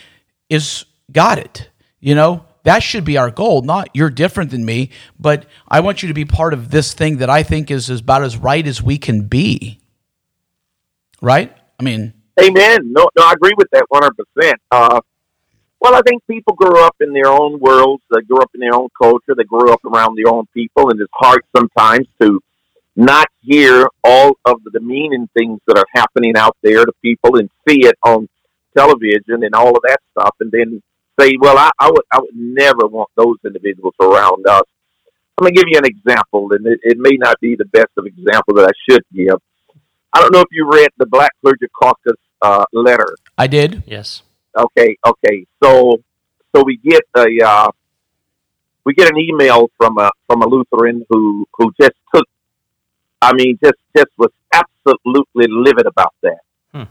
is 0.50 0.86
got 1.12 1.38
it? 1.38 1.70
You 2.00 2.16
know, 2.16 2.46
that 2.64 2.84
should 2.84 3.04
be 3.04 3.18
our 3.18 3.32
goal. 3.32 3.62
Not 3.62 3.90
you're 3.94 4.10
different 4.10 4.52
than 4.52 4.64
me, 4.66 4.92
but 5.20 5.46
I 5.68 5.80
want 5.80 6.02
you 6.02 6.08
to 6.08 6.14
be 6.14 6.26
part 6.26 6.54
of 6.54 6.72
this 6.72 6.94
thing 6.94 7.18
that 7.18 7.30
I 7.30 7.44
think 7.44 7.72
is 7.72 7.90
about 7.90 8.24
as 8.24 8.38
right 8.38 8.66
as 8.66 8.82
we 8.82 8.98
can 8.98 9.28
be. 9.28 9.80
Right? 11.22 11.56
I 11.80 11.84
mean, 11.84 12.14
Amen. 12.40 12.92
No, 12.92 13.10
no, 13.18 13.24
I 13.24 13.34
agree 13.34 13.54
with 13.58 13.70
that 13.72 13.86
one 13.90 14.04
hundred 14.04 14.26
percent. 14.36 14.62
Uh, 14.70 15.00
well, 15.86 15.94
I 15.94 16.02
think 16.02 16.24
people 16.26 16.56
grow 16.56 16.84
up 16.84 16.96
in 17.00 17.14
their 17.14 17.28
own 17.28 17.60
worlds. 17.60 18.02
They 18.10 18.22
grow 18.22 18.40
up 18.40 18.50
in 18.56 18.60
their 18.60 18.74
own 18.74 18.88
culture. 19.00 19.36
They 19.38 19.44
grow 19.44 19.72
up 19.72 19.86
around 19.86 20.18
their 20.18 20.34
own 20.34 20.48
people, 20.52 20.90
and 20.90 21.00
it's 21.00 21.12
hard 21.14 21.44
sometimes 21.56 22.08
to 22.20 22.42
not 22.96 23.28
hear 23.42 23.88
all 24.04 24.32
of 24.46 24.64
the 24.64 24.72
demeaning 24.72 25.30
things 25.38 25.60
that 25.68 25.78
are 25.78 25.86
happening 25.94 26.36
out 26.36 26.58
there 26.64 26.86
to 26.86 26.92
people 27.04 27.38
and 27.38 27.52
see 27.70 27.86
it 27.86 27.94
on 28.04 28.28
television 28.76 29.44
and 29.44 29.54
all 29.54 29.76
of 29.76 29.84
that 29.84 30.00
stuff, 30.10 30.36
and 30.40 30.52
then 30.52 30.82
say, 31.20 31.34
"Well, 31.40 31.60
I, 31.60 31.70
I 31.78 31.92
would, 31.92 32.06
I 32.12 32.20
would 32.20 32.36
never 32.36 32.88
want 32.88 33.12
those 33.16 33.38
individuals 33.46 33.94
around 34.02 34.48
us." 34.48 34.64
I'm 35.38 35.44
going 35.44 35.54
to 35.54 35.62
give 35.62 35.70
you 35.70 35.78
an 35.78 35.86
example, 35.86 36.52
and 36.54 36.66
it, 36.66 36.80
it 36.82 36.98
may 36.98 37.16
not 37.18 37.40
be 37.42 37.56
the 37.56 37.66
best 37.66 37.92
of 37.96 38.08
example 38.08 38.56
that 38.56 38.68
I 38.68 38.74
should 38.90 39.04
give. 39.14 39.40
I 40.14 40.20
don't 40.22 40.34
know 40.34 40.42
if 40.42 40.48
you 40.52 40.68
read 40.68 40.90
the 40.98 41.06
Black 41.06 41.32
Clergy 41.42 41.68
Caucus 41.80 42.18
uh, 42.42 42.66
letter. 42.74 43.16
I 43.38 43.46
did. 43.46 43.84
Yes. 43.86 44.24
Okay. 44.56 44.98
Okay. 45.06 45.46
So 45.64 46.02
so 46.56 46.64
we 46.64 46.78
get 46.78 47.04
a 47.16 47.28
uh, 47.46 47.72
we 48.86 48.94
get 48.94 49.10
an 49.10 49.18
email 49.18 49.70
from 49.78 49.98
a 49.98 50.10
from 50.28 50.42
a 50.42 50.48
Lutheran 50.48 51.06
who 51.10 51.46
who 51.54 51.74
just 51.80 51.96
took, 52.14 52.28
I 53.22 53.34
mean, 53.34 53.58
just 53.64 53.80
just 53.96 54.12
was 54.18 54.32
absolutely 54.54 55.48
livid 55.50 55.86
about 55.86 56.14
that. 56.24 56.40
Hmm. 56.72 56.84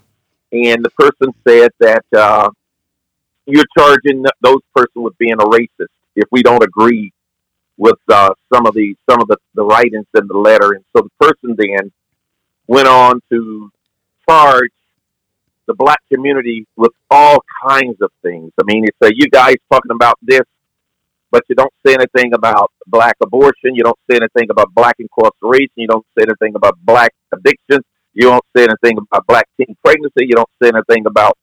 And 0.53 0.85
the 0.85 0.91
person 0.91 1.33
said 1.47 1.71
that 1.81 2.05
uh, 2.17 2.51
you're 3.47 3.65
charging 3.77 4.25
those 4.43 4.61
person 4.75 5.03
with 5.03 5.17
being 5.19 5.35
a 5.35 5.45
racist 5.45 5.95
if 6.17 6.29
we 6.31 6.43
don't 6.43 6.63
agree 6.63 7.13
with 7.77 7.99
uh, 8.09 8.35
some 8.53 8.67
of 8.67 8.75
the 8.75 8.95
some 9.09 9.21
of 9.21 9.29
the, 9.29 9.37
the 9.55 9.65
writings 9.65 10.07
in 10.15 10.27
the 10.27 10.37
letter. 10.37 10.73
And 10.73 10.85
so 10.95 11.03
the 11.03 11.27
person 11.27 11.57
then 11.57 11.93
went 12.67 12.89
on 12.89 13.21
to 13.31 13.71
charge 14.29 14.73
the 15.67 15.75
black 15.75 16.01
community 16.13 16.67
with 16.77 16.93
all 17.11 17.39
kinds 17.67 17.97
of 18.01 18.11
things. 18.23 18.53
I 18.61 18.65
mean, 18.65 18.85
it's 18.85 18.99
a 19.03 19.11
you 19.15 19.29
guys 19.29 19.57
talking 19.71 19.93
about 19.93 20.19
this, 20.23 20.43
but 21.31 21.43
you 21.49 21.55
don't 21.55 21.73
say 21.87 21.95
anything 21.95 22.35
about 22.35 22.71
black 22.87 23.17
abortion. 23.23 23.75
You 23.75 23.85
don't 23.85 23.99
say 24.11 24.17
anything 24.17 24.51
about 24.51 24.75
black 24.75 24.97
incarceration. 24.99 25.73
You 25.77 25.89
don't 25.89 26.07
say 26.17 26.25
anything 26.29 26.55
about 26.57 26.77
black 26.83 27.13
addiction. 27.33 27.81
You 28.13 28.29
don't 28.29 28.45
say 28.57 28.65
anything 28.65 28.99
about 28.99 29.27
black 29.27 29.49
teen 29.57 29.77
pregnancy. 29.85 30.27
You 30.27 30.37
don't 30.37 30.51
say 30.63 30.69
anything 30.69 31.07
about 31.07 31.37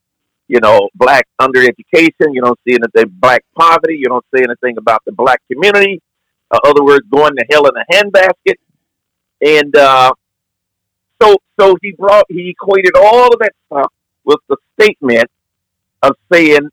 you 0.51 0.59
know, 0.59 0.89
black 0.95 1.25
undereducation. 1.39 2.33
You 2.33 2.41
don't 2.41 2.59
see 2.67 2.75
anything 2.75 3.09
black 3.21 3.41
poverty. 3.57 3.95
You 3.95 4.07
don't 4.09 4.25
say 4.35 4.43
anything 4.43 4.77
about 4.77 5.01
the 5.05 5.13
black 5.13 5.41
community. 5.49 6.01
Uh, 6.51 6.59
other 6.65 6.83
words, 6.83 7.05
going 7.09 7.33
to 7.37 7.45
hell 7.49 7.65
in 7.67 7.71
a 7.77 7.93
handbasket. 7.93 8.55
And 9.41 9.73
uh, 9.77 10.11
so, 11.21 11.37
so 11.57 11.77
he 11.81 11.93
brought 11.93 12.25
he 12.27 12.49
equated 12.49 12.91
all 12.97 13.31
of 13.31 13.39
that 13.39 13.53
stuff 13.67 13.93
with 14.25 14.39
the 14.49 14.57
statement 14.79 15.29
of 16.01 16.15
saying, 16.31 16.69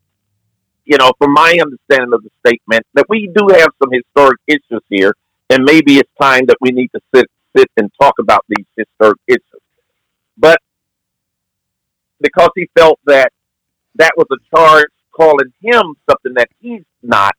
you 0.84 0.96
know, 0.98 1.12
from 1.18 1.32
my 1.32 1.58
understanding 1.60 2.12
of 2.12 2.22
the 2.22 2.30
statement, 2.46 2.84
that 2.94 3.06
we 3.08 3.30
do 3.34 3.48
have 3.54 3.68
some 3.82 3.90
historic 3.92 4.40
issues 4.46 4.82
here, 4.88 5.14
and 5.50 5.64
maybe 5.64 5.98
it's 5.98 6.10
time 6.20 6.46
that 6.46 6.56
we 6.60 6.70
need 6.70 6.90
to 6.94 7.00
sit 7.14 7.26
sit 7.56 7.70
and 7.76 7.90
talk 8.00 8.14
about 8.18 8.44
these 8.48 8.66
historic 8.76 9.18
issues. 9.26 9.62
But 10.36 10.58
because 12.20 12.50
he 12.54 12.68
felt 12.76 12.98
that 13.06 13.32
that 13.96 14.12
was 14.16 14.26
a 14.32 14.56
charge 14.56 14.90
calling 15.14 15.52
him 15.60 15.94
something 16.08 16.34
that 16.36 16.48
he's 16.60 16.84
not, 17.02 17.34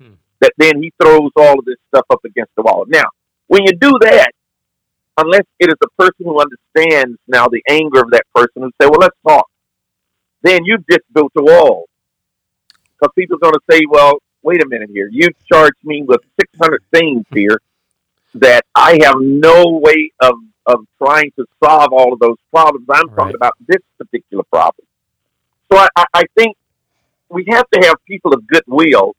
hmm. 0.00 0.14
that 0.40 0.52
then 0.58 0.82
he 0.82 0.92
throws 1.00 1.30
all 1.36 1.58
of 1.58 1.64
this 1.64 1.76
stuff 1.88 2.06
up 2.10 2.24
against 2.24 2.52
the 2.56 2.62
wall. 2.62 2.84
Now, 2.88 3.04
when 3.46 3.62
you 3.64 3.72
do 3.72 3.98
that, 4.00 4.32
unless 5.18 5.44
it 5.58 5.68
is 5.68 5.76
a 5.82 6.02
person 6.02 6.24
who 6.24 6.40
understands 6.40 7.18
now 7.26 7.46
the 7.48 7.62
anger 7.68 8.00
of 8.00 8.10
that 8.10 8.24
person 8.34 8.62
and 8.62 8.72
say, 8.80 8.88
well, 8.88 9.00
let's 9.00 9.16
talk, 9.26 9.46
then 10.42 10.64
you've 10.64 10.86
just 10.88 11.02
built 11.12 11.32
a 11.36 11.42
wall. 11.42 11.86
Because 12.98 13.12
people 13.16 13.36
are 13.36 13.40
going 13.40 13.54
to 13.54 13.60
say, 13.70 13.82
well, 13.88 14.18
wait 14.42 14.62
a 14.62 14.68
minute 14.68 14.90
here. 14.90 15.08
You've 15.10 15.36
charged 15.46 15.78
me 15.84 16.02
with 16.02 16.20
600 16.40 16.82
things 16.92 17.24
here 17.32 17.60
that 18.34 18.64
I 18.74 18.98
have 19.02 19.16
no 19.20 19.80
way 19.82 20.12
of, 20.20 20.34
of 20.66 20.86
trying 20.98 21.32
to 21.36 21.46
solve 21.62 21.92
all 21.92 22.12
of 22.12 22.18
those 22.18 22.36
problems. 22.50 22.86
I'm 22.90 23.08
right. 23.08 23.16
talking 23.16 23.36
about 23.36 23.54
this 23.66 23.80
particular 23.98 24.44
problem. 24.44 24.86
So 25.70 25.78
I, 25.96 26.04
I 26.14 26.22
think 26.36 26.56
we 27.28 27.44
have 27.48 27.68
to 27.70 27.80
have 27.86 27.96
people 28.06 28.34
of 28.34 28.46
goodwill, 28.46 29.14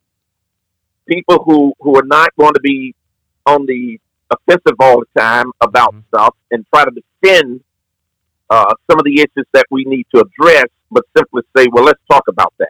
people 1.07 1.43
who, 1.43 1.73
who 1.79 1.97
are 1.97 2.05
not 2.05 2.29
going 2.37 2.53
to 2.53 2.59
be 2.59 2.95
on 3.45 3.65
the 3.65 3.99
offensive 4.29 4.75
all 4.79 4.99
the 4.99 5.19
time 5.19 5.51
about 5.61 5.93
mm-hmm. 5.93 6.07
stuff 6.15 6.35
and 6.51 6.65
try 6.73 6.85
to 6.85 6.91
defend 6.91 7.61
uh, 8.53 8.73
some 8.89 8.99
of 8.99 9.05
the 9.05 9.15
issues 9.15 9.47
that 9.53 9.65
we 9.71 9.83
need 9.85 10.05
to 10.13 10.21
address, 10.21 10.67
but 10.91 11.03
simply 11.17 11.41
say, 11.57 11.67
well, 11.71 11.83
let's 11.83 11.99
talk 12.09 12.23
about 12.27 12.53
that. 12.59 12.69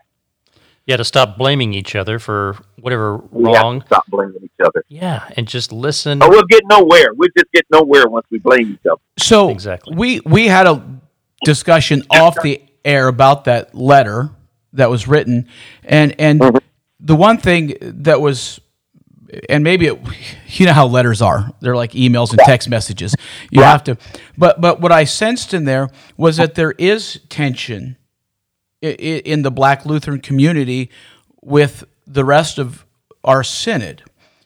Yeah, 0.85 0.97
to 0.97 1.03
stop 1.03 1.37
blaming 1.37 1.73
each 1.73 1.95
other 1.95 2.19
for 2.19 2.57
whatever 2.79 3.17
we 3.31 3.45
wrong. 3.45 3.83
stop 3.85 4.05
blaming 4.07 4.43
each 4.43 4.65
other. 4.65 4.83
Yeah, 4.89 5.29
and 5.37 5.47
just 5.47 5.71
listen. 5.71 6.21
Or 6.21 6.29
we'll 6.29 6.43
get 6.43 6.61
nowhere. 6.69 7.13
We'll 7.13 7.29
just 7.37 7.51
get 7.53 7.65
nowhere 7.71 8.07
once 8.07 8.25
we 8.29 8.39
blame 8.39 8.71
each 8.73 8.85
other. 8.89 9.01
So 9.17 9.49
exactly, 9.49 9.95
we 9.95 10.19
we 10.25 10.47
had 10.47 10.67
a 10.67 10.83
discussion 11.45 12.03
off 12.09 12.41
the 12.41 12.61
air 12.83 13.07
about 13.07 13.45
that 13.45 13.75
letter 13.75 14.29
that 14.73 14.89
was 14.89 15.07
written, 15.07 15.47
and 15.85 16.15
and 16.19 16.41
mm-hmm. 16.41 16.57
the 16.99 17.15
one 17.15 17.37
thing 17.37 17.77
that 17.81 18.19
was, 18.19 18.59
and 19.49 19.63
maybe 19.63 19.87
it, 19.87 19.99
you 20.47 20.65
know 20.65 20.73
how 20.73 20.87
letters 20.87 21.21
are. 21.21 21.51
They're 21.61 21.75
like 21.75 21.91
emails 21.91 22.31
and 22.31 22.39
text 22.39 22.69
messages. 22.69 23.15
You 23.51 23.61
yeah. 23.61 23.71
have 23.71 23.83
to, 23.85 23.97
but 24.37 24.61
but 24.61 24.81
what 24.81 24.91
I 24.91 25.03
sensed 25.03 25.53
in 25.53 25.65
there 25.65 25.89
was 26.17 26.37
that 26.37 26.55
there 26.55 26.71
is 26.71 27.19
tension 27.29 27.97
in 28.81 29.43
the 29.43 29.51
Black 29.51 29.85
Lutheran 29.85 30.19
community 30.19 30.89
with 31.41 31.85
the 32.05 32.25
rest 32.25 32.59
of 32.59 32.85
our 33.23 33.43
synod. 33.43 34.03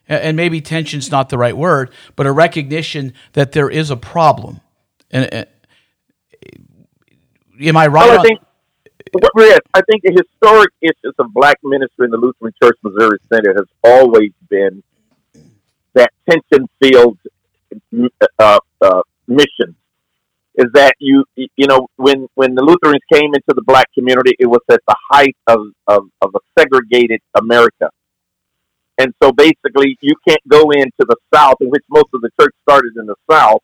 And 0.10 0.38
maybe 0.38 0.62
tension's 0.62 1.12
not 1.12 1.30
the 1.30 1.38
right 1.38 1.58
word, 1.58 1.92
but 2.16 2.26
a 2.26 2.32
recognition 2.32 3.14
that 3.34 3.52
there 3.52 3.70
is 3.70 3.92
a 3.92 3.98
problem. 3.98 4.62
And 5.12 5.34
uh, 5.34 5.46
am 7.60 7.76
I 7.76 7.88
right? 7.88 8.08
Well, 8.08 8.20
I 8.20 8.24
think 8.24 8.40
I 9.74 9.82
think 9.90 10.04
the 10.04 10.12
historic 10.12 10.72
issues 10.82 11.16
of 11.20 11.34
black 11.34 11.58
ministry 11.64 12.06
in 12.06 12.12
the 12.12 12.18
Lutheran 12.18 12.54
Church 12.62 12.78
Missouri 12.84 13.20
Synod 13.32 13.56
has 13.56 13.68
always 13.84 14.32
been 14.50 14.84
that 15.94 16.12
tension-filled 16.30 17.18
uh, 18.40 18.60
uh, 18.82 19.02
mission. 19.28 19.76
Is 20.56 20.72
that 20.74 20.96
you? 21.00 21.24
You 21.36 21.68
know, 21.68 21.88
when 21.98 22.28
when 22.34 22.56
the 22.56 22.64
Lutherans 22.64 23.04
came 23.14 23.34
into 23.34 23.54
the 23.56 23.62
black 23.62 23.88
community, 23.94 24.34
it 24.40 24.48
was 24.48 24.62
at 24.72 24.82
the 24.88 24.96
height 25.12 25.36
of 25.46 25.68
of, 25.88 26.10
of 26.22 26.32
a 26.36 26.40
segregated 26.58 27.22
America. 27.36 27.90
And 28.98 29.14
so 29.22 29.32
basically, 29.32 29.98
you 30.02 30.16
can't 30.28 30.42
go 30.48 30.72
into 30.72 31.06
the 31.08 31.16
South, 31.32 31.58
in 31.62 31.70
which 31.70 31.84
most 31.90 32.08
of 32.14 32.22
the 32.22 32.32
church 32.42 32.56
started 32.68 32.94
in 32.98 33.06
the 33.06 33.16
South, 33.30 33.62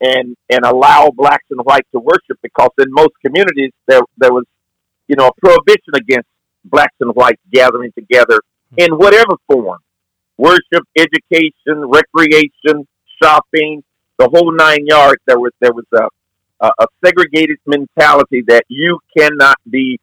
and 0.00 0.36
and 0.48 0.64
allow 0.64 1.10
blacks 1.14 1.44
and 1.50 1.60
whites 1.64 1.88
to 1.92 2.00
worship 2.00 2.38
because 2.42 2.70
in 2.78 2.86
most 2.90 3.12
communities 3.24 3.72
there 3.86 4.00
there 4.18 4.32
was 4.32 4.44
you 5.08 5.16
know 5.16 5.28
a 5.28 5.40
prohibition 5.40 5.94
against 5.94 6.28
blacks 6.64 6.94
and 7.00 7.14
whites 7.14 7.42
gathering 7.52 7.92
together 7.92 8.40
in 8.76 8.92
whatever 8.92 9.34
form. 9.46 9.78
Worship 10.36 10.84
education 10.96 11.52
recreation 11.66 12.86
shopping 13.22 13.82
the 14.18 14.28
whole 14.32 14.54
nine 14.54 14.86
yards. 14.86 15.20
There 15.26 15.38
was 15.38 15.52
there 15.60 15.72
was 15.72 15.84
a 15.94 16.08
a, 16.60 16.86
segregated 17.04 17.58
mentality 17.66 18.42
that 18.46 18.64
you 18.68 18.98
cannot 19.16 19.56
be 19.68 19.98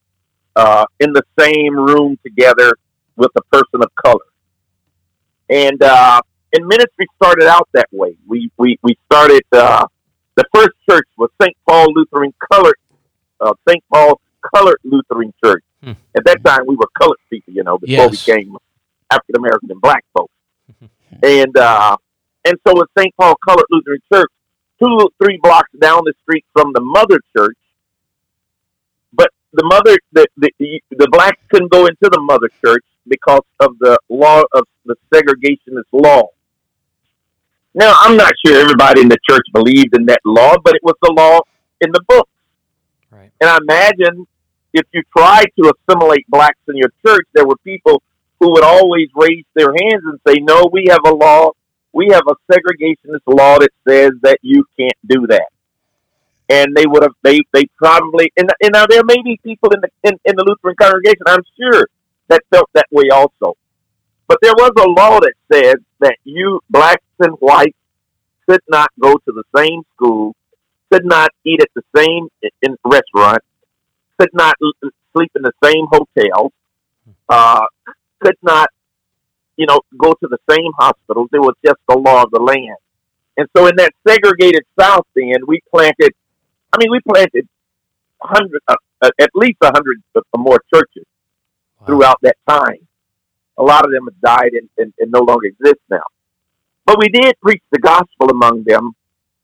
uh, 0.56 0.86
in 1.00 1.14
the 1.14 1.24
same 1.40 1.76
room 1.76 2.18
together 2.26 2.74
with 3.16 3.32
a 3.38 3.42
person 3.52 3.82
of 3.82 3.90
color. 3.96 4.26
And 5.50 5.82
uh, 5.82 6.22
and 6.54 6.68
ministry 6.68 7.08
started 7.16 7.48
out 7.48 7.70
that 7.74 7.88
way. 7.92 8.18
We 8.28 8.52
we 8.58 8.78
we 8.84 8.98
started. 9.12 9.44
Uh, 9.52 9.88
the 10.36 10.46
first 10.54 10.76
church 10.88 11.08
was 11.18 11.30
St. 11.42 11.58
Paul 11.68 11.88
Lutheran 11.94 12.32
Colored 12.52 12.76
uh, 13.40 13.54
St. 13.68 13.84
Paul 13.92 14.20
Colored 14.56 14.80
Lutheran 14.84 15.34
Church. 15.44 15.64
Hmm. 15.84 15.94
At 16.16 16.26
that 16.26 16.44
time, 16.44 16.62
we 16.68 16.76
were 16.76 16.88
colored 16.98 17.18
people, 17.30 17.54
you 17.54 17.64
know, 17.64 17.78
before 17.78 18.06
yes. 18.06 18.28
we 18.28 18.34
became 18.34 18.58
African 19.12 19.36
American 19.38 19.72
and 19.72 19.82
black 19.82 20.04
folks. 20.14 20.34
and 21.24 21.58
uh, 21.58 21.98
and 22.46 22.58
so 22.66 22.82
at 22.82 22.88
St. 22.98 23.16
Paul 23.18 23.36
Colored 23.48 23.66
Lutheran 23.70 24.02
Church, 24.12 24.32
two 24.82 25.10
three 25.22 25.40
blocks 25.42 25.70
down 25.80 26.02
the 26.06 26.14
street 26.24 26.46
from 26.54 26.72
the 26.74 26.82
mother 26.82 27.20
church. 27.36 27.58
But 29.14 29.32
the 29.54 29.64
mother, 29.66 29.98
the, 30.12 30.28
the 30.38 30.82
the 30.92 31.08
blacks 31.12 31.40
couldn't 31.50 31.72
go 31.72 31.86
into 31.86 32.10
the 32.12 32.22
mother 32.22 32.50
church 32.64 32.86
because 33.08 33.44
of 33.60 33.78
the 33.80 33.98
law 34.10 34.44
of 34.54 34.66
the 34.86 34.96
segregationist 35.14 35.92
law. 35.92 36.30
Now, 37.78 37.94
I'm 38.00 38.18
not 38.18 38.34
sure 38.44 38.60
everybody 38.60 39.02
in 39.02 39.08
the 39.08 39.20
church 39.30 39.46
believed 39.54 39.96
in 39.96 40.08
that 40.08 40.22
law, 40.26 40.56
but 40.64 40.74
it 40.74 40.82
was 40.82 40.96
the 41.04 41.14
law 41.16 41.42
in 41.80 41.92
the 41.92 42.02
book. 42.08 42.28
Right. 43.12 43.32
And 43.40 43.52
I 43.52 43.58
imagine 43.62 44.26
if 44.74 44.88
you 44.92 45.04
tried 45.16 45.46
to 45.60 45.72
assimilate 45.72 46.26
blacks 46.28 46.58
in 46.68 46.76
your 46.76 46.90
church, 47.06 47.28
there 47.36 47.46
were 47.46 47.58
people 47.64 48.02
who 48.40 48.52
would 48.54 48.64
always 48.64 49.10
raise 49.16 49.46
their 49.54 49.76
hands 49.80 50.02
and 50.06 50.20
say, 50.28 50.40
"No, 50.40 50.68
we 50.72 50.88
have 50.90 51.06
a 51.06 51.14
law. 51.14 51.52
We 51.94 52.08
have 52.14 52.24
a 52.28 52.36
segregationist 52.52 53.22
law 53.28 53.60
that 53.60 53.70
says 53.88 54.14
that 54.24 54.40
you 54.42 54.66
can't 54.80 54.98
do 55.08 55.28
that." 55.28 55.50
And 56.50 56.76
they 56.76 56.88
would 56.88 57.04
have 57.04 57.14
they 57.22 57.42
they 57.54 57.66
probably 57.78 58.34
and, 58.38 58.50
and 58.60 58.72
now 58.74 58.88
there 58.88 59.04
may 59.06 59.22
be 59.22 59.40
people 59.44 59.70
in 59.70 59.82
the 59.82 59.90
in, 60.04 60.18
in 60.26 60.36
the 60.36 60.44
Lutheran 60.44 60.76
congregation, 60.82 61.24
I'm 61.28 61.44
sure, 61.60 61.86
that 62.30 62.42
felt 62.50 62.72
that 62.74 62.88
way 62.92 63.10
also. 63.14 63.56
But 64.28 64.40
there 64.42 64.54
was 64.54 64.72
a 64.78 64.88
law 64.88 65.20
that 65.20 65.34
said 65.52 65.78
that 66.00 66.18
you 66.24 66.60
blacks 66.70 67.04
and 67.20 67.34
whites 67.40 67.78
could 68.48 68.62
not 68.68 68.90
go 69.00 69.14
to 69.14 69.32
the 69.32 69.44
same 69.56 69.84
school, 69.96 70.36
could 70.92 71.06
not 71.06 71.32
eat 71.46 71.62
at 71.62 71.70
the 71.76 71.84
same 71.96 72.28
in 72.62 72.76
restaurant, 72.84 73.40
could 74.20 74.30
not 74.34 74.56
sleep 75.14 75.32
in 75.36 75.44
the 75.44 75.54
same 75.64 75.86
hotel, 75.92 76.52
uh, 77.30 77.66
could 78.20 78.38
not, 78.42 78.70
you 79.56 79.66
know, 79.66 79.82
go 79.98 80.14
to 80.14 80.28
the 80.28 80.40
same 80.50 80.72
hospitals. 80.78 81.30
It 81.34 81.40
was 81.40 81.56
just 81.66 81.80
the 81.88 81.98
law 81.98 82.24
of 82.24 82.32
the 82.32 82.40
land. 82.40 82.78
And 83.38 83.48
so 83.56 83.68
in 83.68 83.76
that 83.78 83.94
segregated 84.08 84.64
South 84.80 85.06
End, 85.18 85.44
we 85.48 85.62
planted, 85.74 86.14
I 86.74 86.78
mean, 86.80 86.92
we 86.92 87.00
planted 87.08 87.48
hundred, 88.22 88.62
uh, 88.68 88.76
uh, 89.02 89.10
at 89.20 89.30
least 89.36 89.58
a 89.62 89.68
hundred 89.68 90.02
or 90.16 90.24
more 90.40 90.60
churches 90.74 91.06
wow. 91.80 91.88
throughout 91.88 92.18
that 92.24 92.36
time. 92.50 92.88
A 93.58 93.64
lot 93.64 93.86
of 93.86 93.92
them 93.92 94.06
have 94.06 94.22
died 94.22 94.52
and, 94.54 94.70
and, 94.78 94.94
and 95.00 95.12
no 95.12 95.20
longer 95.20 95.48
exist 95.48 95.82
now. 95.90 96.04
But 96.86 97.00
we 97.00 97.10
did 97.10 97.36
preach 97.42 97.64
the 97.72 97.80
gospel 97.80 98.30
among 98.30 98.64
them 98.66 98.92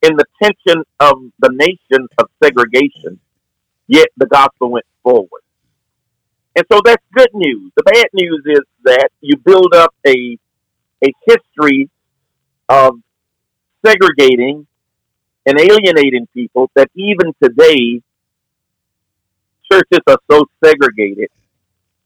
in 0.01 0.15
the 0.15 0.25
tension 0.41 0.83
of 0.99 1.15
the 1.39 1.49
nation 1.51 2.07
of 2.17 2.27
segregation, 2.43 3.19
yet 3.87 4.07
the 4.17 4.27
gospel 4.27 4.71
went 4.71 4.85
forward. 5.01 5.41
And 6.55 6.65
so 6.71 6.79
that's 6.85 7.03
good 7.13 7.29
news. 7.33 7.71
The 7.75 7.83
bad 7.83 8.05
news 8.13 8.43
is 8.45 8.61
that 8.83 9.09
you 9.21 9.37
build 9.37 9.73
up 9.73 9.93
a 10.05 10.37
a 11.03 11.11
history 11.27 11.89
of 12.69 12.95
segregating 13.85 14.65
and 15.45 15.59
alienating 15.59 16.27
people 16.33 16.71
that 16.75 16.89
even 16.95 17.33
today 17.41 18.01
churches 19.69 19.99
are 20.07 20.19
so 20.31 20.45
segregated 20.63 21.29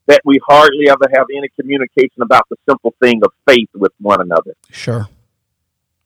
that 0.08 0.22
we 0.26 0.40
hardly 0.48 0.90
ever 0.90 1.06
have 1.14 1.28
any 1.36 1.50
communication 1.60 2.22
about 2.22 2.44
the 2.50 2.56
simple 2.68 2.94
thing 3.02 3.22
of 3.24 3.32
faith 3.48 3.70
with 3.74 3.92
one 4.00 4.22
another. 4.22 4.56
Sure. 4.72 5.08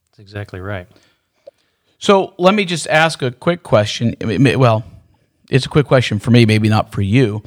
That's 0.10 0.20
exactly 0.20 0.60
right. 0.60 0.88
So 1.98 2.34
let 2.38 2.56
me 2.56 2.66
just 2.66 2.88
ask 2.88 3.22
a 3.22 3.32
quick 3.32 3.62
question. 3.62 4.16
Well, 4.20 4.84
it's 5.50 5.66
a 5.66 5.70
quick 5.70 5.86
question 5.86 6.18
for 6.18 6.32
me, 6.32 6.46
maybe 6.46 6.68
not 6.68 6.92
for 6.92 7.02
you. 7.02 7.44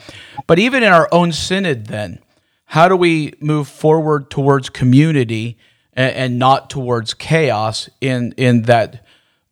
But 0.47 0.59
even 0.59 0.83
in 0.83 0.93
our 0.93 1.09
own 1.11 1.33
synod, 1.33 1.87
then, 1.87 2.21
how 2.67 2.89
do 2.89 2.97
we 2.97 3.35
move 3.41 3.67
forward 3.67 4.31
towards 4.31 4.71
community 4.71 5.59
and, 5.93 6.15
and 6.15 6.39
not 6.39 6.71
towards 6.71 7.15
chaos 7.15 7.89
in, 8.01 8.33
in 8.37 8.63
that 8.63 9.05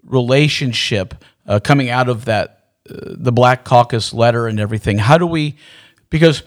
relationship 0.05 1.15
uh, 1.47 1.59
coming 1.61 1.91
out 1.91 2.09
of 2.09 2.27
that, 2.27 2.67
uh, 2.89 2.95
the 3.01 3.33
Black 3.33 3.65
Caucus 3.65 4.13
letter 4.13 4.47
and 4.47 4.61
everything? 4.61 4.99
How 4.99 5.19
do 5.19 5.27
we, 5.27 5.57
because 6.11 6.43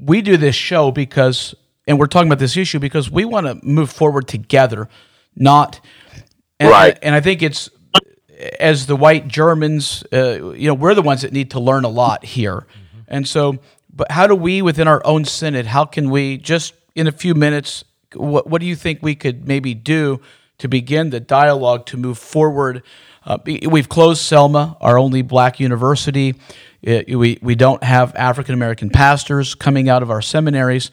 we 0.00 0.22
do 0.22 0.36
this 0.36 0.54
show 0.54 0.90
because, 0.90 1.54
and 1.86 1.98
we're 1.98 2.06
talking 2.06 2.28
about 2.28 2.38
this 2.38 2.56
issue 2.56 2.78
because 2.78 3.10
we 3.10 3.24
want 3.24 3.46
to 3.46 3.58
move 3.66 3.90
forward 3.90 4.28
together, 4.28 4.88
not, 5.34 5.80
and, 6.60 6.70
Right. 6.70 6.98
and 7.02 7.14
I 7.14 7.20
think 7.20 7.42
it's 7.42 7.70
as 8.60 8.86
the 8.86 8.96
white 8.96 9.26
Germans, 9.26 10.04
uh, 10.12 10.52
you 10.52 10.68
know, 10.68 10.74
we're 10.74 10.94
the 10.94 11.02
ones 11.02 11.22
that 11.22 11.32
need 11.32 11.50
to 11.52 11.60
learn 11.60 11.84
a 11.84 11.88
lot 11.88 12.24
here. 12.24 12.66
And 13.08 13.26
so, 13.26 13.58
but 13.92 14.12
how 14.12 14.26
do 14.28 14.34
we, 14.34 14.62
within 14.62 14.86
our 14.86 15.02
own 15.04 15.24
synod, 15.24 15.66
how 15.66 15.84
can 15.84 16.10
we 16.10 16.36
just 16.36 16.74
in 16.94 17.06
a 17.06 17.12
few 17.12 17.34
minutes, 17.34 17.84
what, 18.14 18.48
what 18.48 18.60
do 18.60 18.66
you 18.66 18.76
think 18.76 19.00
we 19.02 19.14
could 19.14 19.46
maybe 19.46 19.74
do 19.74 20.20
to 20.58 20.68
begin 20.68 21.10
the 21.10 21.20
dialogue 21.20 21.86
to 21.86 21.96
move 21.96 22.18
forward? 22.18 22.82
Uh, 23.24 23.38
we've 23.68 23.88
closed 23.88 24.20
Selma, 24.22 24.76
our 24.80 24.98
only 24.98 25.22
black 25.22 25.60
university. 25.60 26.34
Uh, 26.86 27.02
we, 27.08 27.38
we 27.42 27.54
don't 27.54 27.82
have 27.82 28.14
African 28.14 28.54
American 28.54 28.90
pastors 28.90 29.54
coming 29.54 29.88
out 29.88 30.02
of 30.02 30.10
our 30.10 30.22
seminaries. 30.22 30.90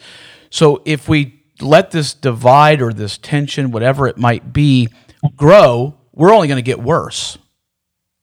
So 0.49 0.81
if 0.85 1.07
we 1.07 1.43
let 1.61 1.91
this 1.91 2.13
divide 2.13 2.81
or 2.81 2.91
this 2.91 3.17
tension, 3.17 3.71
whatever 3.71 4.07
it 4.07 4.17
might 4.17 4.51
be, 4.51 4.89
grow, 5.35 5.95
we're 6.13 6.33
only 6.33 6.47
going 6.47 6.57
to 6.57 6.63
get 6.63 6.81
worse 6.81 7.37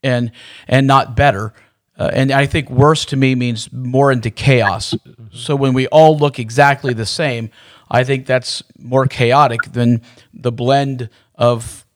and 0.02 0.32
and 0.66 0.86
not 0.86 1.16
better. 1.16 1.52
Uh, 1.96 2.10
and 2.12 2.32
I 2.32 2.46
think 2.46 2.70
worse 2.70 3.04
to 3.06 3.16
me 3.16 3.34
means 3.34 3.72
more 3.72 4.10
into 4.10 4.30
chaos. 4.30 4.94
So 5.30 5.54
when 5.54 5.74
we 5.74 5.86
all 5.88 6.16
look 6.16 6.38
exactly 6.38 6.94
the 6.94 7.06
same, 7.06 7.50
I 7.90 8.02
think 8.02 8.26
that's 8.26 8.62
more 8.78 9.06
chaotic 9.06 9.62
than 9.72 10.02
the 10.32 10.50
blend 10.50 11.10
of 11.34 11.86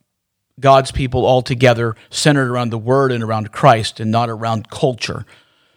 God's 0.61 0.93
people 0.93 1.25
all 1.25 1.43
together, 1.43 1.97
centered 2.11 2.51
around 2.51 2.71
the 2.71 2.79
Word 2.79 3.11
and 3.11 3.25
around 3.25 3.53
Christ, 3.53 4.01
and 4.01 4.11
not 4.11 4.29
around 4.29 4.71
culture. 4.71 5.27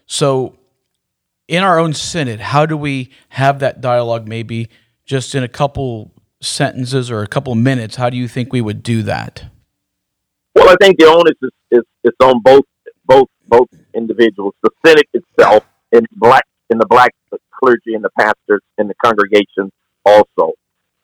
So, 0.09 0.57
in 1.47 1.63
our 1.63 1.79
own 1.79 1.93
synod, 1.93 2.39
how 2.39 2.65
do 2.65 2.75
we 2.75 3.11
have 3.29 3.59
that 3.59 3.79
dialogue? 3.79 4.27
Maybe 4.27 4.69
just 5.05 5.35
in 5.35 5.43
a 5.43 5.47
couple 5.47 6.11
sentences 6.41 7.11
or 7.11 7.21
a 7.21 7.27
couple 7.27 7.53
minutes. 7.53 7.95
How 7.95 8.09
do 8.09 8.17
you 8.17 8.27
think 8.27 8.51
we 8.51 8.59
would 8.59 8.81
do 8.81 9.03
that? 9.03 9.45
Well, 10.55 10.67
I 10.67 10.75
think 10.81 10.97
the 10.97 11.05
onus 11.05 11.37
is, 11.71 11.83
is, 12.03 12.13
on 12.21 12.41
both 12.41 12.65
both 13.05 13.27
both 13.47 13.69
individuals, 13.93 14.55
the 14.63 14.71
synod 14.83 15.05
itself, 15.13 15.63
and 15.91 16.07
black 16.11 16.45
and 16.71 16.81
the 16.81 16.87
black 16.87 17.13
clergy 17.51 17.93
and 17.93 18.03
the 18.03 18.09
pastors 18.17 18.61
and 18.79 18.89
the 18.89 18.95
congregation 19.03 19.71
also. 20.05 20.53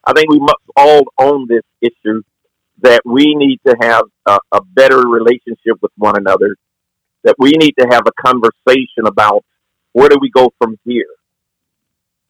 I 0.04 0.14
think 0.14 0.30
we 0.30 0.40
must 0.40 0.64
all 0.76 1.02
own 1.18 1.46
this 1.48 1.62
issue 1.80 2.22
that 2.82 3.02
we 3.04 3.34
need 3.36 3.60
to 3.66 3.76
have 3.80 4.02
a, 4.26 4.38
a 4.50 4.64
better 4.64 5.00
relationship 5.00 5.78
with 5.80 5.92
one 5.96 6.16
another. 6.18 6.56
That 7.26 7.34
we 7.38 7.50
need 7.50 7.74
to 7.80 7.86
have 7.90 8.04
a 8.06 8.12
conversation 8.24 9.04
about 9.06 9.44
where 9.92 10.08
do 10.08 10.16
we 10.20 10.30
go 10.30 10.52
from 10.58 10.78
here. 10.84 11.08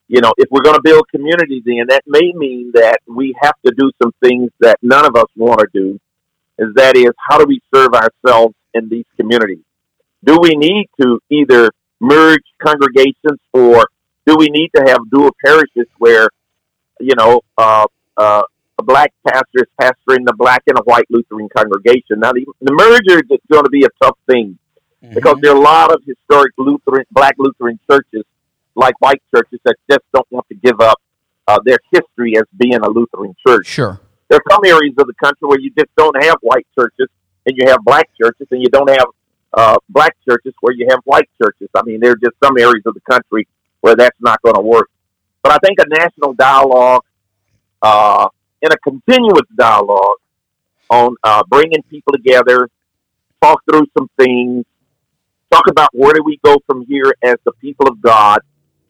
You 0.08 0.22
know, 0.22 0.32
if 0.38 0.48
we're 0.50 0.62
going 0.62 0.76
to 0.76 0.82
build 0.82 1.04
community, 1.14 1.62
then 1.64 1.86
that 1.88 2.02
may 2.06 2.32
mean 2.32 2.70
that 2.74 3.00
we 3.06 3.36
have 3.42 3.54
to 3.66 3.72
do 3.76 3.90
some 4.02 4.12
things 4.24 4.50
that 4.60 4.78
none 4.80 5.04
of 5.04 5.14
us 5.16 5.26
want 5.36 5.60
to 5.60 5.66
do 5.74 6.00
is 6.58 6.68
that 6.76 6.96
is 6.96 7.10
how 7.28 7.38
do 7.38 7.44
we 7.46 7.60
serve 7.74 7.90
ourselves 7.92 8.54
in 8.72 8.88
these 8.88 9.04
communities? 9.16 9.64
Do 10.24 10.38
we 10.40 10.50
need 10.56 10.88
to 11.02 11.20
either 11.28 11.70
merge 12.00 12.44
congregations 12.64 13.40
or 13.52 13.84
do 14.26 14.36
we 14.38 14.48
need 14.48 14.70
to 14.76 14.82
have 14.86 14.98
dual 15.10 15.30
parishes 15.44 15.86
where, 15.98 16.28
you 17.00 17.14
know, 17.18 17.42
uh, 17.58 17.86
uh, 18.16 18.42
a 18.78 18.82
black 18.82 19.12
pastor 19.26 19.66
is 19.66 19.70
pastoring 19.80 20.24
the 20.24 20.34
black 20.36 20.62
and 20.66 20.78
a 20.78 20.82
white 20.82 21.06
Lutheran 21.10 21.48
congregation? 21.54 22.20
Now, 22.20 22.32
the, 22.32 22.46
the 22.62 22.72
merger 22.72 23.18
is 23.18 23.40
going 23.50 23.64
to 23.64 23.70
be 23.70 23.84
a 23.84 23.88
tough 24.02 24.18
thing 24.30 24.58
because 25.14 25.36
there 25.42 25.52
are 25.52 25.56
a 25.56 25.60
lot 25.60 25.92
of 25.92 26.02
historic 26.06 26.52
Lutheran, 26.58 27.04
black 27.10 27.34
Lutheran 27.38 27.78
churches, 27.90 28.24
like 28.74 28.94
white 29.00 29.22
churches, 29.34 29.58
that 29.64 29.76
just 29.90 30.02
don't 30.12 30.26
want 30.30 30.46
to 30.48 30.54
give 30.54 30.80
up 30.80 31.00
uh, 31.48 31.58
their 31.64 31.78
history 31.92 32.36
as 32.36 32.44
being 32.56 32.74
a 32.74 32.88
Lutheran 32.88 33.34
church 33.46 33.66
Sure. 33.66 34.00
there 34.28 34.38
are 34.38 34.52
some 34.52 34.64
areas 34.64 34.94
of 34.98 35.06
the 35.06 35.14
country 35.14 35.46
where 35.48 35.60
you 35.60 35.70
just 35.78 35.90
don't 35.96 36.20
have 36.22 36.36
white 36.42 36.66
churches 36.78 37.08
and 37.46 37.56
you 37.56 37.68
have 37.68 37.78
black 37.84 38.08
churches 38.20 38.46
and 38.50 38.60
you 38.60 38.68
don't 38.68 38.90
have 38.90 39.06
uh, 39.54 39.76
black 39.88 40.14
churches 40.28 40.52
where 40.60 40.74
you 40.74 40.86
have 40.90 40.98
white 41.04 41.28
churches. 41.40 41.68
I 41.74 41.82
mean, 41.84 42.00
there 42.00 42.10
are 42.10 42.16
just 42.16 42.34
some 42.42 42.58
areas 42.58 42.82
of 42.86 42.94
the 42.94 43.00
country 43.00 43.46
where 43.80 43.94
that's 43.94 44.20
not 44.20 44.42
going 44.42 44.56
to 44.56 44.60
work. 44.60 44.90
But 45.42 45.52
I 45.52 45.58
think 45.64 45.78
a 45.78 45.86
national 45.88 46.34
dialogue 46.34 47.04
uh, 47.80 48.28
and 48.62 48.72
a 48.72 48.76
continuous 48.78 49.46
dialogue 49.56 50.18
on 50.90 51.14
uh, 51.22 51.42
bringing 51.48 51.82
people 51.84 52.12
together, 52.12 52.68
talk 53.40 53.62
through 53.70 53.86
some 53.96 54.10
things, 54.18 54.64
talk 55.50 55.64
about 55.68 55.90
where 55.92 56.12
do 56.14 56.22
we 56.24 56.38
go 56.44 56.56
from 56.66 56.84
here 56.86 57.14
as 57.22 57.36
the 57.44 57.52
people 57.60 57.88
of 57.88 58.00
God, 58.00 58.40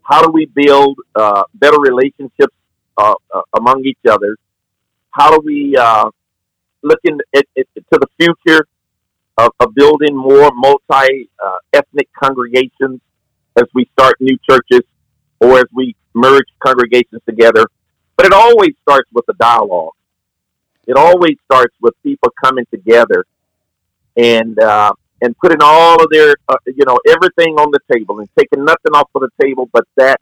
how 0.03 0.23
do 0.23 0.31
we 0.31 0.47
build 0.47 0.99
uh, 1.15 1.43
better 1.55 1.79
relationships 1.79 2.55
uh, 2.97 3.15
uh, 3.35 3.43
among 3.59 3.85
each 3.85 3.99
other, 4.09 4.37
how 5.11 5.31
do 5.31 5.41
we 5.45 5.77
uh, 5.77 6.09
look 6.83 7.01
in, 7.05 7.19
to 7.35 7.65
the 7.91 8.07
future 8.19 8.67
of, 9.39 9.51
of 9.61 9.75
building 9.75 10.17
more 10.17 10.51
multi 10.55 11.29
uh, 11.45 11.57
ethnic 11.73 12.09
congregations 12.23 13.01
as 13.57 13.65
we 13.75 13.89
start 13.93 14.17
new 14.21 14.37
churches 14.49 14.83
or 15.41 15.59
as 15.59 15.67
we 15.75 15.95
merge 16.15 16.47
congregations 16.65 17.21
together. 17.29 17.67
But 18.17 18.27
it 18.27 18.33
always 18.33 18.71
starts 18.83 19.09
with 19.13 19.25
a 19.29 19.35
dialogue. 19.35 19.93
It 20.87 20.97
always 20.97 21.37
starts 21.45 21.75
with 21.81 21.95
people 22.03 22.33
coming 22.43 22.65
together 22.71 23.27
and 24.17 24.59
uh, 24.59 24.95
and 25.23 25.37
putting 25.39 25.59
all 25.63 26.03
of 26.03 26.09
their 26.11 26.35
uh, 26.49 26.57
you 26.67 26.85
know 26.87 26.99
everything 27.09 27.55
on 27.57 27.71
the 27.71 27.81
table 27.93 28.21
and 28.21 28.29
taking 28.39 28.65
nothing 28.65 28.93
off 28.95 29.09
of 29.15 29.23
the 29.23 29.31
table 29.43 29.69
but 29.73 29.85
that 29.97 30.21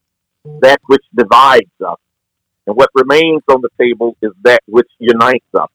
that 0.60 0.80
which 0.86 1.02
divides 1.14 1.70
us. 1.84 1.96
And 2.66 2.76
what 2.76 2.88
remains 2.94 3.42
on 3.48 3.60
the 3.60 3.68
table 3.78 4.16
is 4.22 4.32
that 4.42 4.60
which 4.66 4.88
unites 4.98 5.44
us 5.54 5.68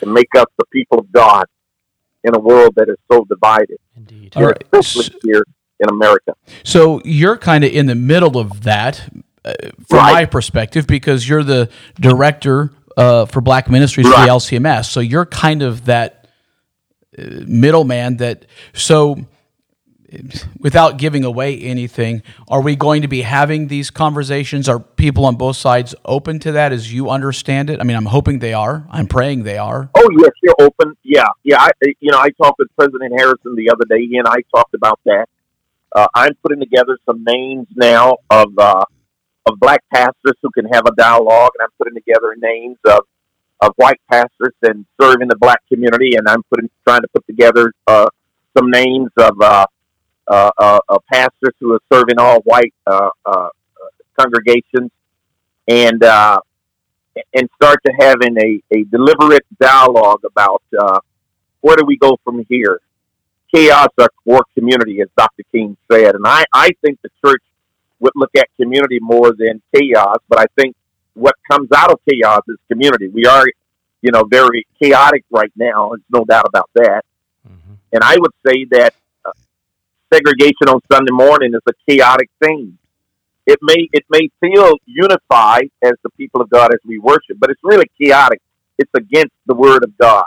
and 0.00 0.12
make 0.12 0.28
us 0.36 0.46
the 0.58 0.64
people 0.72 0.98
of 1.00 1.10
God 1.12 1.46
in 2.22 2.34
a 2.34 2.38
world 2.38 2.74
that 2.76 2.88
is 2.88 2.96
so 3.10 3.24
divided, 3.24 3.78
Indeed. 3.96 4.32
All 4.36 4.46
right. 4.46 4.64
especially 4.72 5.18
here 5.22 5.44
in 5.80 5.88
America. 5.90 6.34
So 6.62 7.00
you're 7.04 7.36
kind 7.36 7.64
of 7.64 7.72
in 7.72 7.86
the 7.86 7.94
middle 7.96 8.38
of 8.38 8.62
that, 8.62 9.08
uh, 9.44 9.54
from 9.88 9.98
Right. 9.98 10.12
my 10.12 10.24
perspective, 10.24 10.86
because 10.86 11.28
you're 11.28 11.42
the 11.42 11.68
director 12.00 12.70
uh, 12.96 13.26
for 13.26 13.40
Black 13.40 13.68
Ministries 13.68 14.06
for 14.06 14.12
the 14.20 14.28
LCMS. 14.28 14.86
So 14.86 15.00
you're 15.00 15.26
kind 15.26 15.62
of 15.62 15.84
that 15.86 16.23
middleman. 17.18 18.16
That 18.18 18.46
so, 18.72 19.24
without 20.58 20.96
giving 20.98 21.24
away 21.24 21.58
anything, 21.58 22.22
are 22.48 22.60
we 22.60 22.76
going 22.76 23.02
to 23.02 23.08
be 23.08 23.22
having 23.22 23.68
these 23.68 23.90
conversations? 23.90 24.68
Are 24.68 24.78
people 24.78 25.26
on 25.26 25.36
both 25.36 25.56
sides 25.56 25.94
open 26.04 26.38
to 26.40 26.52
that, 26.52 26.72
as 26.72 26.92
you 26.92 27.10
understand 27.10 27.70
it? 27.70 27.80
I 27.80 27.84
mean, 27.84 27.96
I'm 27.96 28.06
hoping 28.06 28.38
they 28.38 28.54
are. 28.54 28.86
I'm 28.90 29.06
praying 29.06 29.44
they 29.44 29.58
are. 29.58 29.90
Oh 29.94 30.10
yes, 30.18 30.30
you're 30.42 30.56
open. 30.60 30.96
Yeah, 31.02 31.26
yeah. 31.42 31.60
I, 31.60 31.70
you 32.00 32.10
know, 32.10 32.18
I 32.18 32.30
talked 32.30 32.58
with 32.58 32.68
President 32.76 33.12
Harrison 33.16 33.54
the 33.56 33.70
other 33.70 33.84
day, 33.88 34.08
and 34.16 34.26
I 34.26 34.38
talked 34.54 34.74
about 34.74 35.00
that. 35.04 35.28
Uh, 35.94 36.08
I'm 36.14 36.34
putting 36.42 36.60
together 36.60 36.98
some 37.06 37.22
names 37.24 37.68
now 37.76 38.16
of 38.30 38.48
uh, 38.58 38.84
of 39.46 39.60
black 39.60 39.82
pastors 39.92 40.34
who 40.42 40.50
can 40.50 40.66
have 40.72 40.84
a 40.86 40.94
dialogue, 40.96 41.50
and 41.58 41.64
I'm 41.64 41.72
putting 41.78 41.94
together 41.94 42.34
names 42.36 42.78
of 42.86 43.00
of 43.66 43.74
white 43.76 44.00
pastors 44.10 44.54
and 44.62 44.86
serving 45.00 45.28
the 45.28 45.36
black 45.36 45.60
community, 45.68 46.16
and 46.16 46.28
I'm 46.28 46.42
putting 46.44 46.70
trying 46.86 47.02
to 47.02 47.08
put 47.14 47.26
together 47.26 47.72
uh, 47.86 48.08
some 48.56 48.70
names 48.70 49.10
of 49.18 49.32
uh, 49.42 49.66
uh, 50.28 50.50
uh, 50.58 50.80
uh, 50.88 50.98
pastors 51.12 51.54
who 51.60 51.74
are 51.74 51.80
serving 51.92 52.18
all 52.18 52.40
white 52.42 52.74
uh, 52.86 53.10
uh, 53.26 53.48
congregations. 54.18 54.90
and 55.68 56.02
uh, 56.04 56.38
and 57.34 57.48
start 57.56 57.78
to 57.86 57.92
having 58.00 58.36
a, 58.38 58.62
a 58.76 58.84
deliberate 58.84 59.46
dialogue 59.60 60.22
about 60.24 60.62
uh, 60.78 61.00
where 61.60 61.76
do 61.76 61.84
we 61.86 61.96
go 61.96 62.18
from 62.24 62.44
here. 62.48 62.80
Chaos 63.54 63.88
or 64.26 64.44
community, 64.58 65.00
as 65.00 65.08
Dr. 65.16 65.44
King 65.52 65.76
said, 65.90 66.16
and 66.16 66.24
I, 66.26 66.44
I 66.52 66.70
think 66.84 66.98
the 67.02 67.10
church 67.24 67.42
would 68.00 68.12
look 68.16 68.30
at 68.36 68.48
community 68.60 68.98
more 69.00 69.32
than 69.32 69.62
chaos, 69.74 70.18
but 70.28 70.40
I 70.40 70.46
think 70.58 70.74
what 71.14 71.34
comes 71.50 71.68
out 71.74 71.90
of 71.90 71.98
chaos 72.08 72.42
is 72.48 72.56
community. 72.70 73.08
We 73.08 73.26
are, 73.26 73.44
you 74.02 74.12
know, 74.12 74.24
very 74.24 74.66
chaotic 74.82 75.24
right 75.30 75.52
now. 75.56 75.90
There's 75.90 76.02
no 76.10 76.24
doubt 76.24 76.46
about 76.48 76.70
that. 76.74 77.04
Mm-hmm. 77.48 77.74
And 77.92 78.04
I 78.04 78.16
would 78.18 78.32
say 78.46 78.66
that 78.70 78.94
uh, 79.24 79.32
segregation 80.12 80.68
on 80.68 80.80
Sunday 80.90 81.12
morning 81.12 81.54
is 81.54 81.62
a 81.68 81.72
chaotic 81.90 82.30
thing 82.42 82.78
it 83.46 83.58
may 83.62 83.88
it 83.92 84.04
may 84.08 84.30
feel 84.40 84.76
unified 84.86 85.70
as 85.82 85.92
the 86.02 86.10
people 86.10 86.40
of 86.40 86.48
God 86.48 86.72
as 86.72 86.80
we 86.84 86.98
worship, 86.98 87.38
but 87.38 87.50
it's 87.50 87.60
really 87.62 87.86
chaotic. 88.00 88.40
It's 88.78 88.90
against 88.94 89.34
the 89.46 89.54
word 89.54 89.84
of 89.84 89.96
God. 89.98 90.24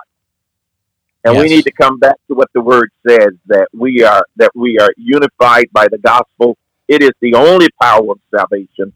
And 1.23 1.35
yes. 1.35 1.43
we 1.43 1.49
need 1.49 1.63
to 1.63 1.71
come 1.71 1.99
back 1.99 2.15
to 2.27 2.35
what 2.35 2.49
the 2.53 2.61
word 2.61 2.91
says 3.07 3.33
that 3.47 3.67
we 3.73 4.03
are 4.03 4.23
that 4.35 4.51
we 4.55 4.77
are 4.79 4.91
unified 4.97 5.67
by 5.71 5.87
the 5.89 5.97
gospel. 5.97 6.57
It 6.87 7.01
is 7.01 7.11
the 7.19 7.33
only 7.33 7.67
power 7.81 8.11
of 8.11 8.19
salvation, 8.33 8.93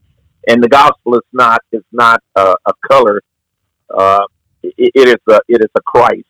and 0.48 0.64
the 0.64 0.70
gospel 0.70 1.16
is 1.16 1.28
not 1.34 1.62
is 1.72 1.84
not 1.92 2.22
a, 2.36 2.56
a 2.66 2.74
color. 2.90 3.22
Uh, 3.90 4.26
it, 4.64 4.92
it 4.96 5.08
is 5.08 5.22
a 5.30 5.40
it 5.48 5.62
is 5.62 5.70
a 5.76 5.82
Christ 5.82 6.28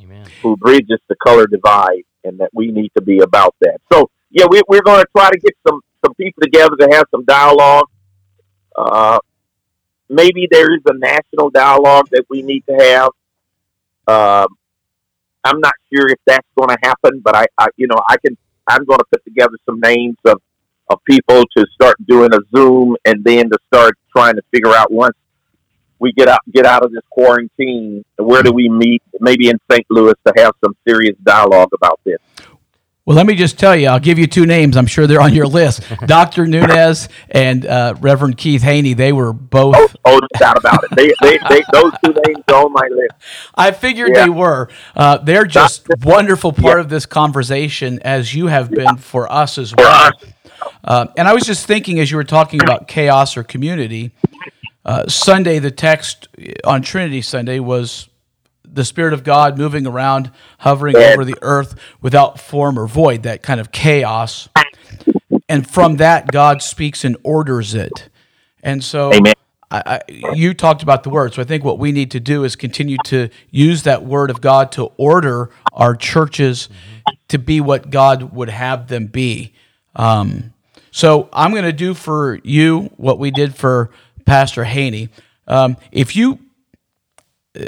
Amen. 0.00 0.26
who 0.42 0.56
bridges 0.56 1.00
the 1.08 1.16
color 1.16 1.46
divide, 1.46 2.04
and 2.24 2.38
that 2.38 2.50
we 2.52 2.70
need 2.70 2.90
to 2.96 3.02
be 3.02 3.20
about 3.20 3.54
that. 3.60 3.80
So 3.92 4.10
yeah, 4.30 4.46
we, 4.48 4.62
we're 4.68 4.82
going 4.82 5.00
to 5.00 5.08
try 5.16 5.30
to 5.30 5.38
get 5.38 5.54
some 5.66 5.80
some 6.04 6.14
people 6.14 6.42
together 6.42 6.76
to 6.76 6.88
have 6.92 7.04
some 7.10 7.24
dialogue. 7.24 7.86
Uh, 8.76 9.18
maybe 10.08 10.48
there 10.50 10.74
is 10.74 10.80
a 10.86 10.94
national 10.94 11.50
dialogue 11.50 12.08
that 12.10 12.24
we 12.28 12.42
need 12.42 12.64
to 12.68 12.74
have. 12.74 13.10
Uh, 14.06 14.46
I'm 15.44 15.60
not 15.60 15.74
sure 15.92 16.08
if 16.08 16.18
that's 16.26 16.46
going 16.56 16.70
to 16.70 16.78
happen, 16.82 17.20
but 17.20 17.36
I, 17.36 17.46
I, 17.58 17.68
you 17.76 17.86
know, 17.86 18.00
I 18.08 18.16
can. 18.24 18.36
I'm 18.68 18.84
going 18.84 19.00
to 19.00 19.04
put 19.10 19.24
together 19.24 19.54
some 19.66 19.80
names 19.80 20.16
of 20.24 20.40
of 20.92 21.04
people 21.04 21.44
to 21.56 21.66
start 21.74 21.96
doing 22.06 22.32
a 22.32 22.38
Zoom, 22.54 22.96
and 23.04 23.24
then 23.24 23.50
to 23.50 23.58
start 23.72 23.98
trying 24.14 24.36
to 24.36 24.42
figure 24.52 24.74
out 24.74 24.92
once 24.92 25.16
we 25.98 26.12
get 26.12 26.28
out 26.28 26.40
get 26.52 26.66
out 26.66 26.84
of 26.84 26.92
this 26.92 27.04
quarantine, 27.10 28.04
where 28.16 28.42
do 28.42 28.52
we 28.52 28.68
meet? 28.68 29.02
Maybe 29.20 29.48
in 29.48 29.58
St. 29.70 29.86
Louis 29.88 30.14
to 30.26 30.32
have 30.36 30.52
some 30.64 30.74
serious 30.86 31.16
dialogue 31.22 31.70
about 31.72 32.00
this. 32.04 32.18
Well, 33.04 33.16
let 33.16 33.26
me 33.26 33.34
just 33.34 33.58
tell 33.58 33.74
you, 33.74 33.88
I'll 33.88 33.98
give 33.98 34.20
you 34.20 34.28
two 34.28 34.46
names. 34.46 34.76
I'm 34.76 34.86
sure 34.86 35.08
they're 35.08 35.20
on 35.20 35.34
your 35.34 35.48
list. 35.48 35.82
Dr. 36.06 36.46
Nunez 36.46 37.08
and 37.30 37.66
uh, 37.66 37.94
Reverend 38.00 38.36
Keith 38.36 38.62
Haney. 38.62 38.94
They 38.94 39.12
were 39.12 39.32
both. 39.32 39.74
Oh, 39.76 39.88
oh 40.04 40.18
no 40.18 40.28
doubt 40.38 40.56
about 40.56 40.84
it. 40.84 40.90
They, 40.94 41.12
they, 41.20 41.38
they, 41.48 41.62
those 41.72 41.92
two 42.04 42.14
names 42.26 42.44
are 42.48 42.64
on 42.64 42.72
my 42.72 42.88
list. 42.92 43.14
I 43.56 43.72
figured 43.72 44.12
yeah. 44.14 44.24
they 44.24 44.30
were. 44.30 44.68
Uh, 44.94 45.18
they're 45.18 45.46
just 45.46 45.84
Dr. 45.84 46.08
wonderful 46.08 46.52
part 46.52 46.78
yeah. 46.78 46.82
of 46.82 46.90
this 46.90 47.04
conversation, 47.04 47.98
as 48.02 48.36
you 48.36 48.46
have 48.46 48.70
been 48.70 48.84
yeah. 48.84 48.94
for 48.94 49.30
us 49.30 49.58
as 49.58 49.74
well. 49.74 50.12
Uh, 50.84 51.06
and 51.16 51.28
I 51.28 51.34
was 51.34 51.44
just 51.44 51.66
thinking, 51.66 52.00
as 52.00 52.10
you 52.10 52.16
were 52.16 52.24
talking 52.24 52.62
about 52.62 52.88
chaos 52.88 53.36
or 53.36 53.42
community, 53.42 54.12
uh, 54.84 55.06
Sunday, 55.08 55.58
the 55.58 55.70
text 55.70 56.28
on 56.64 56.82
Trinity 56.82 57.22
Sunday 57.22 57.60
was 57.60 58.08
the 58.64 58.84
Spirit 58.84 59.12
of 59.12 59.22
God 59.22 59.58
moving 59.58 59.86
around, 59.86 60.30
hovering 60.58 60.96
over 60.96 61.24
the 61.24 61.36
earth 61.42 61.74
without 62.00 62.40
form 62.40 62.78
or 62.78 62.86
void, 62.86 63.22
that 63.24 63.42
kind 63.42 63.60
of 63.60 63.70
chaos. 63.70 64.48
And 65.48 65.68
from 65.68 65.96
that, 65.96 66.32
God 66.32 66.62
speaks 66.62 67.04
and 67.04 67.16
orders 67.22 67.74
it. 67.74 68.08
And 68.62 68.82
so 68.82 69.12
I, 69.70 70.00
I, 70.08 70.32
you 70.34 70.54
talked 70.54 70.82
about 70.82 71.02
the 71.02 71.10
word. 71.10 71.34
So 71.34 71.42
I 71.42 71.44
think 71.44 71.64
what 71.64 71.78
we 71.78 71.92
need 71.92 72.10
to 72.12 72.20
do 72.20 72.44
is 72.44 72.56
continue 72.56 72.98
to 73.06 73.28
use 73.50 73.82
that 73.84 74.04
word 74.04 74.30
of 74.30 74.40
God 74.40 74.72
to 74.72 74.92
order 74.96 75.50
our 75.72 75.94
churches 75.94 76.68
to 77.28 77.38
be 77.38 77.60
what 77.60 77.90
God 77.90 78.34
would 78.34 78.50
have 78.50 78.88
them 78.88 79.06
be. 79.06 79.52
Um, 79.96 80.51
so 80.92 81.28
I'm 81.32 81.50
going 81.50 81.64
to 81.64 81.72
do 81.72 81.94
for 81.94 82.38
you 82.44 82.90
what 82.96 83.18
we 83.18 83.32
did 83.32 83.56
for 83.56 83.90
Pastor 84.24 84.62
Haney. 84.62 85.08
Um, 85.48 85.76
if 85.90 86.14
you 86.14 86.38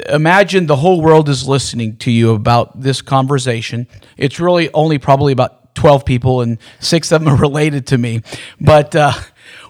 imagine 0.09 0.65
the 0.65 0.75
whole 0.75 1.01
world 1.01 1.29
is 1.29 1.47
listening 1.47 1.97
to 1.97 2.11
you 2.11 2.33
about 2.33 2.79
this 2.79 3.01
conversation. 3.01 3.87
It's 4.17 4.39
really 4.39 4.71
only 4.73 4.97
probably 4.97 5.31
about 5.31 5.75
12 5.75 6.05
people, 6.05 6.41
and 6.41 6.57
six 6.79 7.11
of 7.11 7.23
them 7.23 7.33
are 7.33 7.37
related 7.37 7.87
to 7.87 7.97
me. 7.97 8.21
But 8.59 8.95
uh, 8.95 9.13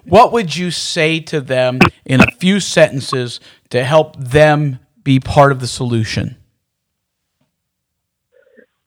what 0.06 0.32
would 0.32 0.56
you 0.56 0.72
say 0.72 1.20
to 1.22 1.42
them 1.42 1.80
in 2.06 2.22
a 2.22 2.32
few 2.40 2.60
sentences 2.60 3.40
to 3.70 3.84
help 3.84 4.16
them 4.18 4.80
be 5.04 5.20
part 5.20 5.52
of 5.52 5.60
the 5.60 5.68
solution? 5.68 6.38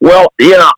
Well, 0.00 0.33
you 0.38 0.57
know, 0.57 0.70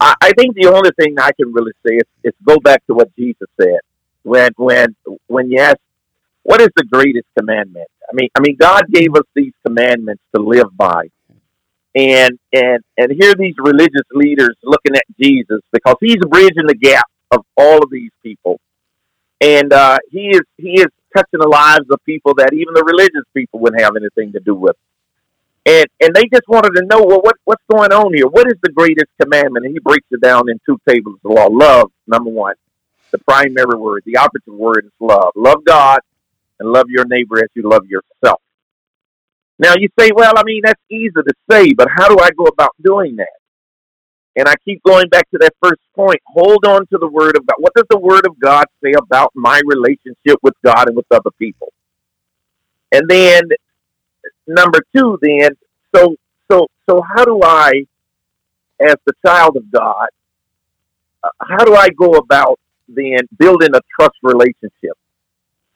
I, 0.00 0.14
I 0.20 0.32
think 0.32 0.56
the 0.56 0.68
only 0.68 0.90
thing 0.98 1.18
I 1.18 1.30
can 1.32 1.52
really 1.52 1.72
say 1.86 1.96
is, 1.96 2.04
is 2.24 2.32
go 2.44 2.58
back 2.58 2.84
to 2.86 2.94
what 2.94 3.14
Jesus 3.16 3.48
said 3.60 3.80
when 4.22 4.50
when 4.56 4.96
when 5.26 5.50
you 5.50 5.60
ask, 5.60 5.76
what 6.42 6.60
is 6.60 6.70
the 6.76 6.84
greatest 6.84 7.26
commandment? 7.38 7.88
I 8.10 8.14
mean, 8.14 8.28
I 8.36 8.40
mean, 8.40 8.56
God 8.58 8.84
gave 8.90 9.14
us 9.14 9.24
these 9.34 9.52
commandments 9.64 10.22
to 10.34 10.42
live 10.42 10.76
by, 10.76 11.10
and 11.94 12.38
and 12.52 12.82
and 12.96 13.12
here 13.12 13.34
these 13.34 13.54
religious 13.58 14.06
leaders 14.12 14.56
looking 14.62 14.96
at 14.96 15.04
Jesus 15.20 15.60
because 15.72 15.96
he's 16.00 16.16
bridging 16.16 16.66
the 16.66 16.74
gap 16.74 17.06
of 17.30 17.44
all 17.56 17.82
of 17.82 17.90
these 17.90 18.10
people, 18.22 18.60
and 19.40 19.72
uh, 19.72 19.98
he 20.10 20.28
is 20.30 20.40
he 20.56 20.80
is 20.80 20.86
touching 21.14 21.40
the 21.40 21.48
lives 21.48 21.86
of 21.90 21.98
people 22.04 22.34
that 22.36 22.52
even 22.52 22.74
the 22.74 22.84
religious 22.84 23.24
people 23.34 23.60
wouldn't 23.60 23.82
have 23.82 23.96
anything 23.96 24.32
to 24.32 24.40
do 24.40 24.54
with. 24.54 24.76
And 25.66 25.86
and 26.00 26.14
they 26.14 26.24
just 26.32 26.48
wanted 26.48 26.70
to 26.76 26.86
know, 26.86 27.04
well, 27.04 27.20
what 27.20 27.36
what's 27.44 27.62
going 27.70 27.92
on 27.92 28.14
here? 28.14 28.26
What 28.26 28.46
is 28.46 28.54
the 28.62 28.72
greatest 28.72 29.10
commandment? 29.20 29.66
And 29.66 29.74
he 29.74 29.80
breaks 29.80 30.06
it 30.10 30.20
down 30.20 30.48
in 30.48 30.58
two 30.64 30.78
tables 30.88 31.18
of 31.24 31.32
law. 31.32 31.48
Love, 31.50 31.90
number 32.06 32.30
one, 32.30 32.54
the 33.10 33.18
primary 33.18 33.78
word. 33.78 34.02
The 34.06 34.16
operative 34.16 34.54
word 34.54 34.86
is 34.86 34.92
love. 35.00 35.32
Love 35.36 35.64
God 35.66 36.00
and 36.58 36.72
love 36.72 36.86
your 36.88 37.04
neighbor 37.06 37.38
as 37.38 37.50
you 37.54 37.68
love 37.68 37.84
yourself. 37.86 38.40
Now 39.58 39.74
you 39.76 39.88
say, 39.98 40.10
well, 40.14 40.32
I 40.36 40.42
mean, 40.44 40.62
that's 40.64 40.80
easy 40.90 41.10
to 41.12 41.34
say, 41.50 41.74
but 41.74 41.88
how 41.94 42.08
do 42.08 42.18
I 42.22 42.30
go 42.30 42.44
about 42.44 42.70
doing 42.82 43.16
that? 43.16 43.28
And 44.36 44.48
I 44.48 44.54
keep 44.64 44.82
going 44.82 45.08
back 45.08 45.28
to 45.32 45.38
that 45.38 45.52
first 45.62 45.80
point. 45.94 46.20
Hold 46.26 46.64
on 46.64 46.86
to 46.86 46.98
the 46.98 47.08
Word 47.08 47.36
of 47.36 47.44
God. 47.46 47.56
What 47.58 47.74
does 47.74 47.84
the 47.90 47.98
Word 47.98 48.26
of 48.26 48.38
God 48.40 48.64
say 48.82 48.92
about 48.92 49.32
my 49.34 49.60
relationship 49.66 50.38
with 50.42 50.54
God 50.64 50.88
and 50.88 50.96
with 50.96 51.06
other 51.10 51.30
people? 51.38 51.72
And 52.92 53.08
then 53.08 53.42
number 54.46 54.80
two, 54.94 55.18
then, 55.22 55.50
so 55.94 56.16
so 56.50 56.68
so 56.88 57.02
how 57.02 57.24
do 57.24 57.40
I, 57.42 57.86
as 58.80 58.96
the 59.06 59.12
child 59.24 59.56
of 59.56 59.70
God, 59.70 60.08
uh, 61.22 61.28
how 61.40 61.64
do 61.64 61.74
I 61.74 61.90
go 61.90 62.12
about 62.12 62.58
then 62.88 63.18
building 63.38 63.70
a 63.74 63.80
trust 63.96 64.16
relationship? 64.22 64.96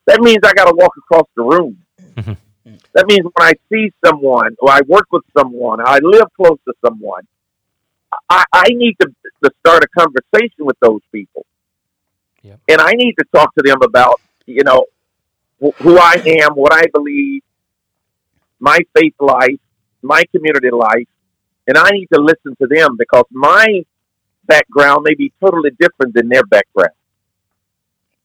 that 0.06 0.20
means 0.20 0.38
I 0.44 0.52
got 0.52 0.66
to 0.66 0.74
walk 0.74 0.92
across 0.98 1.26
the 1.36 1.42
room. 1.42 1.78
Mm-hmm. 2.14 2.74
That 2.92 3.06
means 3.06 3.24
when 3.24 3.48
I 3.48 3.54
see 3.70 3.92
someone 4.04 4.56
or 4.58 4.70
I 4.70 4.80
work 4.86 5.06
with 5.10 5.24
someone, 5.36 5.80
or 5.80 5.88
I 5.88 5.98
live 6.02 6.26
close 6.36 6.58
to 6.66 6.74
someone, 6.84 7.22
I, 8.30 8.44
I 8.52 8.66
need 8.70 8.96
to, 9.00 9.08
to 9.42 9.50
start 9.60 9.84
a 9.84 9.88
conversation 9.98 10.64
with 10.64 10.78
those 10.80 11.00
people. 11.12 11.44
Yep. 12.42 12.60
And 12.68 12.80
I 12.80 12.92
need 12.92 13.14
to 13.18 13.24
talk 13.34 13.54
to 13.54 13.62
them 13.62 13.78
about, 13.82 14.20
you 14.46 14.62
know, 14.64 14.84
wh- 15.62 15.76
who 15.82 15.98
I 15.98 16.22
am, 16.42 16.54
what 16.54 16.72
I 16.72 16.86
believe, 16.92 17.42
my 18.64 18.78
faith 18.96 19.14
life, 19.20 19.60
my 20.00 20.22
community 20.34 20.70
life, 20.70 21.10
and 21.66 21.76
I 21.76 21.90
need 21.90 22.08
to 22.14 22.20
listen 22.20 22.56
to 22.62 22.66
them 22.66 22.96
because 22.98 23.26
my 23.30 23.84
background 24.46 25.04
may 25.04 25.14
be 25.14 25.32
totally 25.42 25.70
different 25.78 26.14
than 26.14 26.30
their 26.30 26.44
background. 26.44 26.96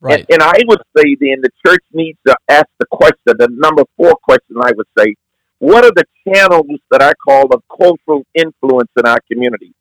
Right. 0.00 0.20
And, 0.20 0.26
and 0.30 0.42
I 0.42 0.60
would 0.66 0.80
say 0.96 1.14
then 1.20 1.42
the 1.42 1.50
church 1.64 1.84
needs 1.92 2.18
to 2.26 2.34
ask 2.48 2.68
the 2.78 2.86
question, 2.90 3.34
the 3.36 3.48
number 3.50 3.84
four 3.98 4.14
question 4.22 4.56
I 4.62 4.72
would 4.74 4.86
say, 4.98 5.14
what 5.58 5.84
are 5.84 5.92
the 5.94 6.06
channels 6.26 6.80
that 6.90 7.02
I 7.02 7.12
call 7.22 7.52
of 7.52 7.62
cultural 7.68 8.24
influence 8.34 8.90
in 8.96 9.06
our 9.06 9.20
community? 9.30 9.74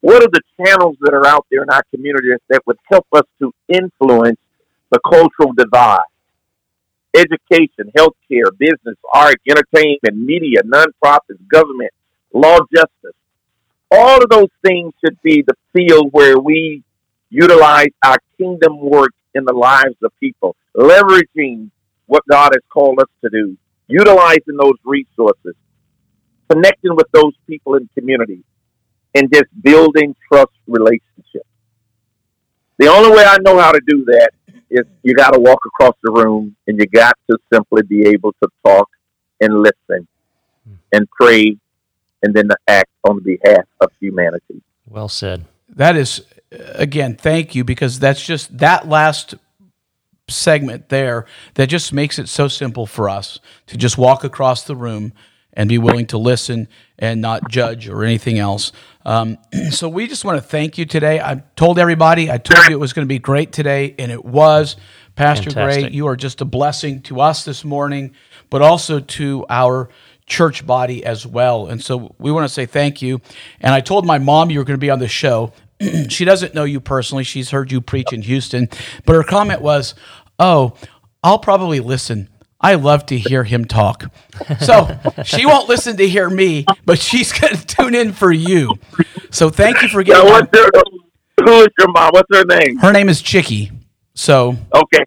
What 0.00 0.20
are 0.24 0.32
the 0.32 0.42
channels 0.60 0.96
that 1.02 1.14
are 1.14 1.26
out 1.26 1.46
there 1.48 1.62
in 1.62 1.70
our 1.70 1.84
community 1.94 2.30
that 2.48 2.62
would 2.66 2.78
help 2.90 3.06
us 3.12 3.26
to 3.38 3.52
influence 3.68 4.40
the 4.90 4.98
cultural 5.08 5.52
divide? 5.56 6.10
Education, 7.16 7.90
healthcare, 7.96 8.50
business, 8.58 8.96
art, 9.12 9.36
entertainment, 9.48 10.14
media, 10.14 10.62
nonprofits, 10.62 11.46
government, 11.50 11.90
law, 12.32 12.58
justice. 12.74 13.16
All 13.90 14.22
of 14.22 14.28
those 14.28 14.50
things 14.64 14.92
should 15.02 15.20
be 15.22 15.42
the 15.42 15.54
field 15.72 16.08
where 16.12 16.38
we 16.38 16.82
utilize 17.30 17.88
our 18.04 18.18
kingdom 18.36 18.80
work 18.80 19.12
in 19.34 19.44
the 19.44 19.54
lives 19.54 19.96
of 20.02 20.12
people, 20.20 20.56
leveraging 20.76 21.70
what 22.06 22.22
God 22.28 22.50
has 22.52 22.62
called 22.70 23.00
us 23.00 23.08
to 23.22 23.30
do, 23.30 23.56
utilizing 23.86 24.56
those 24.58 24.76
resources, 24.84 25.54
connecting 26.50 26.94
with 26.94 27.06
those 27.12 27.32
people 27.46 27.74
in 27.74 27.88
community, 27.96 28.42
and 29.14 29.32
just 29.32 29.46
building 29.62 30.14
trust 30.30 30.52
relationships. 30.66 31.48
The 32.78 32.88
only 32.88 33.10
way 33.10 33.24
I 33.24 33.38
know 33.40 33.58
how 33.58 33.72
to 33.72 33.80
do 33.86 34.04
that 34.06 34.30
it's 34.70 34.88
you 35.02 35.14
got 35.14 35.32
to 35.32 35.40
walk 35.40 35.60
across 35.66 35.94
the 36.02 36.12
room, 36.12 36.56
and 36.66 36.78
you 36.78 36.86
got 36.86 37.16
to 37.30 37.38
simply 37.52 37.82
be 37.82 38.06
able 38.08 38.32
to 38.42 38.48
talk 38.64 38.88
and 39.40 39.62
listen, 39.62 40.06
hmm. 40.66 40.74
and 40.92 41.08
pray, 41.10 41.56
and 42.22 42.34
then 42.34 42.48
to 42.48 42.56
act 42.66 42.90
on 43.04 43.20
behalf 43.22 43.64
of 43.80 43.90
humanity. 44.00 44.62
Well 44.86 45.08
said. 45.08 45.44
That 45.68 45.96
is, 45.96 46.24
again, 46.50 47.14
thank 47.14 47.54
you 47.54 47.62
because 47.62 47.98
that's 47.98 48.24
just 48.24 48.58
that 48.58 48.88
last 48.88 49.34
segment 50.28 50.88
there 50.88 51.26
that 51.54 51.68
just 51.68 51.92
makes 51.92 52.18
it 52.18 52.28
so 52.28 52.48
simple 52.48 52.86
for 52.86 53.08
us 53.08 53.38
to 53.66 53.76
just 53.76 53.96
walk 53.96 54.24
across 54.24 54.64
the 54.64 54.76
room 54.76 55.12
and 55.58 55.68
be 55.68 55.76
willing 55.76 56.06
to 56.06 56.16
listen 56.16 56.68
and 57.00 57.20
not 57.20 57.50
judge 57.50 57.88
or 57.88 58.04
anything 58.04 58.38
else. 58.38 58.70
Um, 59.04 59.38
so 59.70 59.88
we 59.88 60.06
just 60.06 60.24
want 60.24 60.38
to 60.38 60.48
thank 60.48 60.78
you 60.78 60.86
today. 60.86 61.20
I 61.20 61.42
told 61.56 61.80
everybody, 61.80 62.30
I 62.30 62.38
told 62.38 62.66
you 62.68 62.76
it 62.76 62.80
was 62.80 62.92
going 62.94 63.04
to 63.04 63.12
be 63.12 63.18
great 63.18 63.52
today, 63.52 63.94
and 63.98 64.10
it 64.10 64.24
was. 64.24 64.76
Pastor 65.16 65.50
Fantastic. 65.50 65.82
Gray, 65.82 65.90
you 65.90 66.06
are 66.06 66.14
just 66.14 66.40
a 66.40 66.44
blessing 66.44 67.02
to 67.02 67.20
us 67.20 67.44
this 67.44 67.64
morning, 67.64 68.14
but 68.50 68.62
also 68.62 69.00
to 69.00 69.44
our 69.50 69.88
church 70.26 70.64
body 70.64 71.04
as 71.04 71.26
well. 71.26 71.66
And 71.66 71.82
so 71.82 72.14
we 72.18 72.30
want 72.30 72.46
to 72.46 72.54
say 72.54 72.66
thank 72.66 73.02
you. 73.02 73.20
And 73.60 73.74
I 73.74 73.80
told 73.80 74.06
my 74.06 74.18
mom 74.18 74.50
you 74.50 74.60
were 74.60 74.64
going 74.64 74.78
to 74.78 74.80
be 74.80 74.90
on 74.90 75.00
the 75.00 75.08
show. 75.08 75.52
she 76.08 76.24
doesn't 76.24 76.54
know 76.54 76.62
you 76.62 76.78
personally. 76.78 77.24
She's 77.24 77.50
heard 77.50 77.72
you 77.72 77.80
preach 77.80 78.12
in 78.12 78.22
Houston, 78.22 78.68
but 79.04 79.16
her 79.16 79.24
comment 79.24 79.60
was, 79.60 79.96
"Oh, 80.38 80.74
I'll 81.24 81.40
probably 81.40 81.80
listen. 81.80 82.28
I 82.60 82.74
love 82.74 83.06
to 83.06 83.18
hear 83.18 83.44
him 83.44 83.64
talk." 83.64 84.04
So 84.60 84.98
she 85.24 85.46
won't 85.46 85.68
listen 85.68 85.96
to 85.96 86.08
hear 86.08 86.28
me, 86.30 86.64
but 86.84 86.98
she's 86.98 87.32
going 87.32 87.54
to 87.56 87.66
tune 87.66 87.94
in 87.94 88.12
for 88.12 88.32
you. 88.32 88.74
So 89.30 89.50
thank 89.50 89.82
you 89.82 89.88
for 89.88 90.02
Now, 90.02 90.22
getting. 90.24 90.30
what's 90.30 90.58
your, 90.58 90.70
who 91.44 91.60
is 91.62 91.68
your 91.78 91.88
mom? 91.88 92.10
What's 92.12 92.28
her 92.36 92.44
name? 92.44 92.78
Her 92.78 92.92
name 92.92 93.08
is 93.08 93.20
Chicky. 93.22 93.70
So, 94.14 94.56
Okay, 94.74 95.04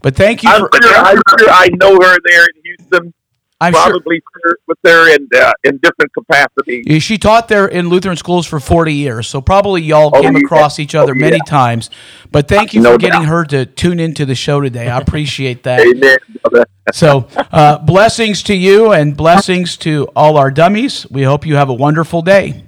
but 0.00 0.16
thank 0.16 0.42
you 0.42 0.50
I'm 0.50 0.60
for. 0.62 0.70
sure, 0.82 0.94
I'm 0.96 1.20
sure 1.38 1.50
I 1.50 1.68
know 1.80 1.94
her 1.96 2.16
there 2.24 2.44
in 2.44 2.62
Houston. 2.64 3.14
I'm 3.60 3.72
sure. 3.72 3.82
Probably 3.90 4.22
with 4.68 4.78
her 4.84 5.14
in 5.14 5.28
uh, 5.34 5.52
in 5.64 5.78
different 5.78 6.12
capacities. 6.14 7.02
She 7.02 7.18
taught 7.18 7.48
there 7.48 7.66
in 7.66 7.88
Lutheran 7.88 8.16
schools 8.16 8.46
for 8.46 8.60
40 8.60 8.94
years, 8.94 9.26
so 9.26 9.40
probably 9.40 9.82
y'all 9.82 10.12
Oh, 10.14 10.22
came 10.22 10.34
yeah. 10.36 10.40
across 10.44 10.78
each 10.78 10.94
other 10.94 11.12
Oh, 11.12 11.16
many 11.16 11.36
yeah. 11.38 11.42
times. 11.44 11.90
But 12.30 12.46
thank 12.46 12.72
you 12.72 12.80
No 12.82 12.92
for 12.92 12.98
getting 12.98 13.24
her 13.24 13.44
to 13.46 13.66
tune 13.66 13.98
into 13.98 14.24
the 14.24 14.36
show 14.36 14.60
today. 14.60 14.88
I 14.88 14.98
appreciate 15.02 15.64
that. 15.64 15.80
Amen. 15.80 16.18
So, 16.94 17.28
uh, 17.52 17.76
blessings 17.80 18.42
to 18.44 18.54
you 18.54 18.92
and 18.92 19.14
blessings 19.14 19.76
to 19.78 20.08
all 20.16 20.38
our 20.38 20.50
dummies. 20.50 21.06
We 21.10 21.22
hope 21.22 21.44
you 21.44 21.56
have 21.56 21.68
a 21.68 21.74
wonderful 21.74 22.22
day. 22.22 22.64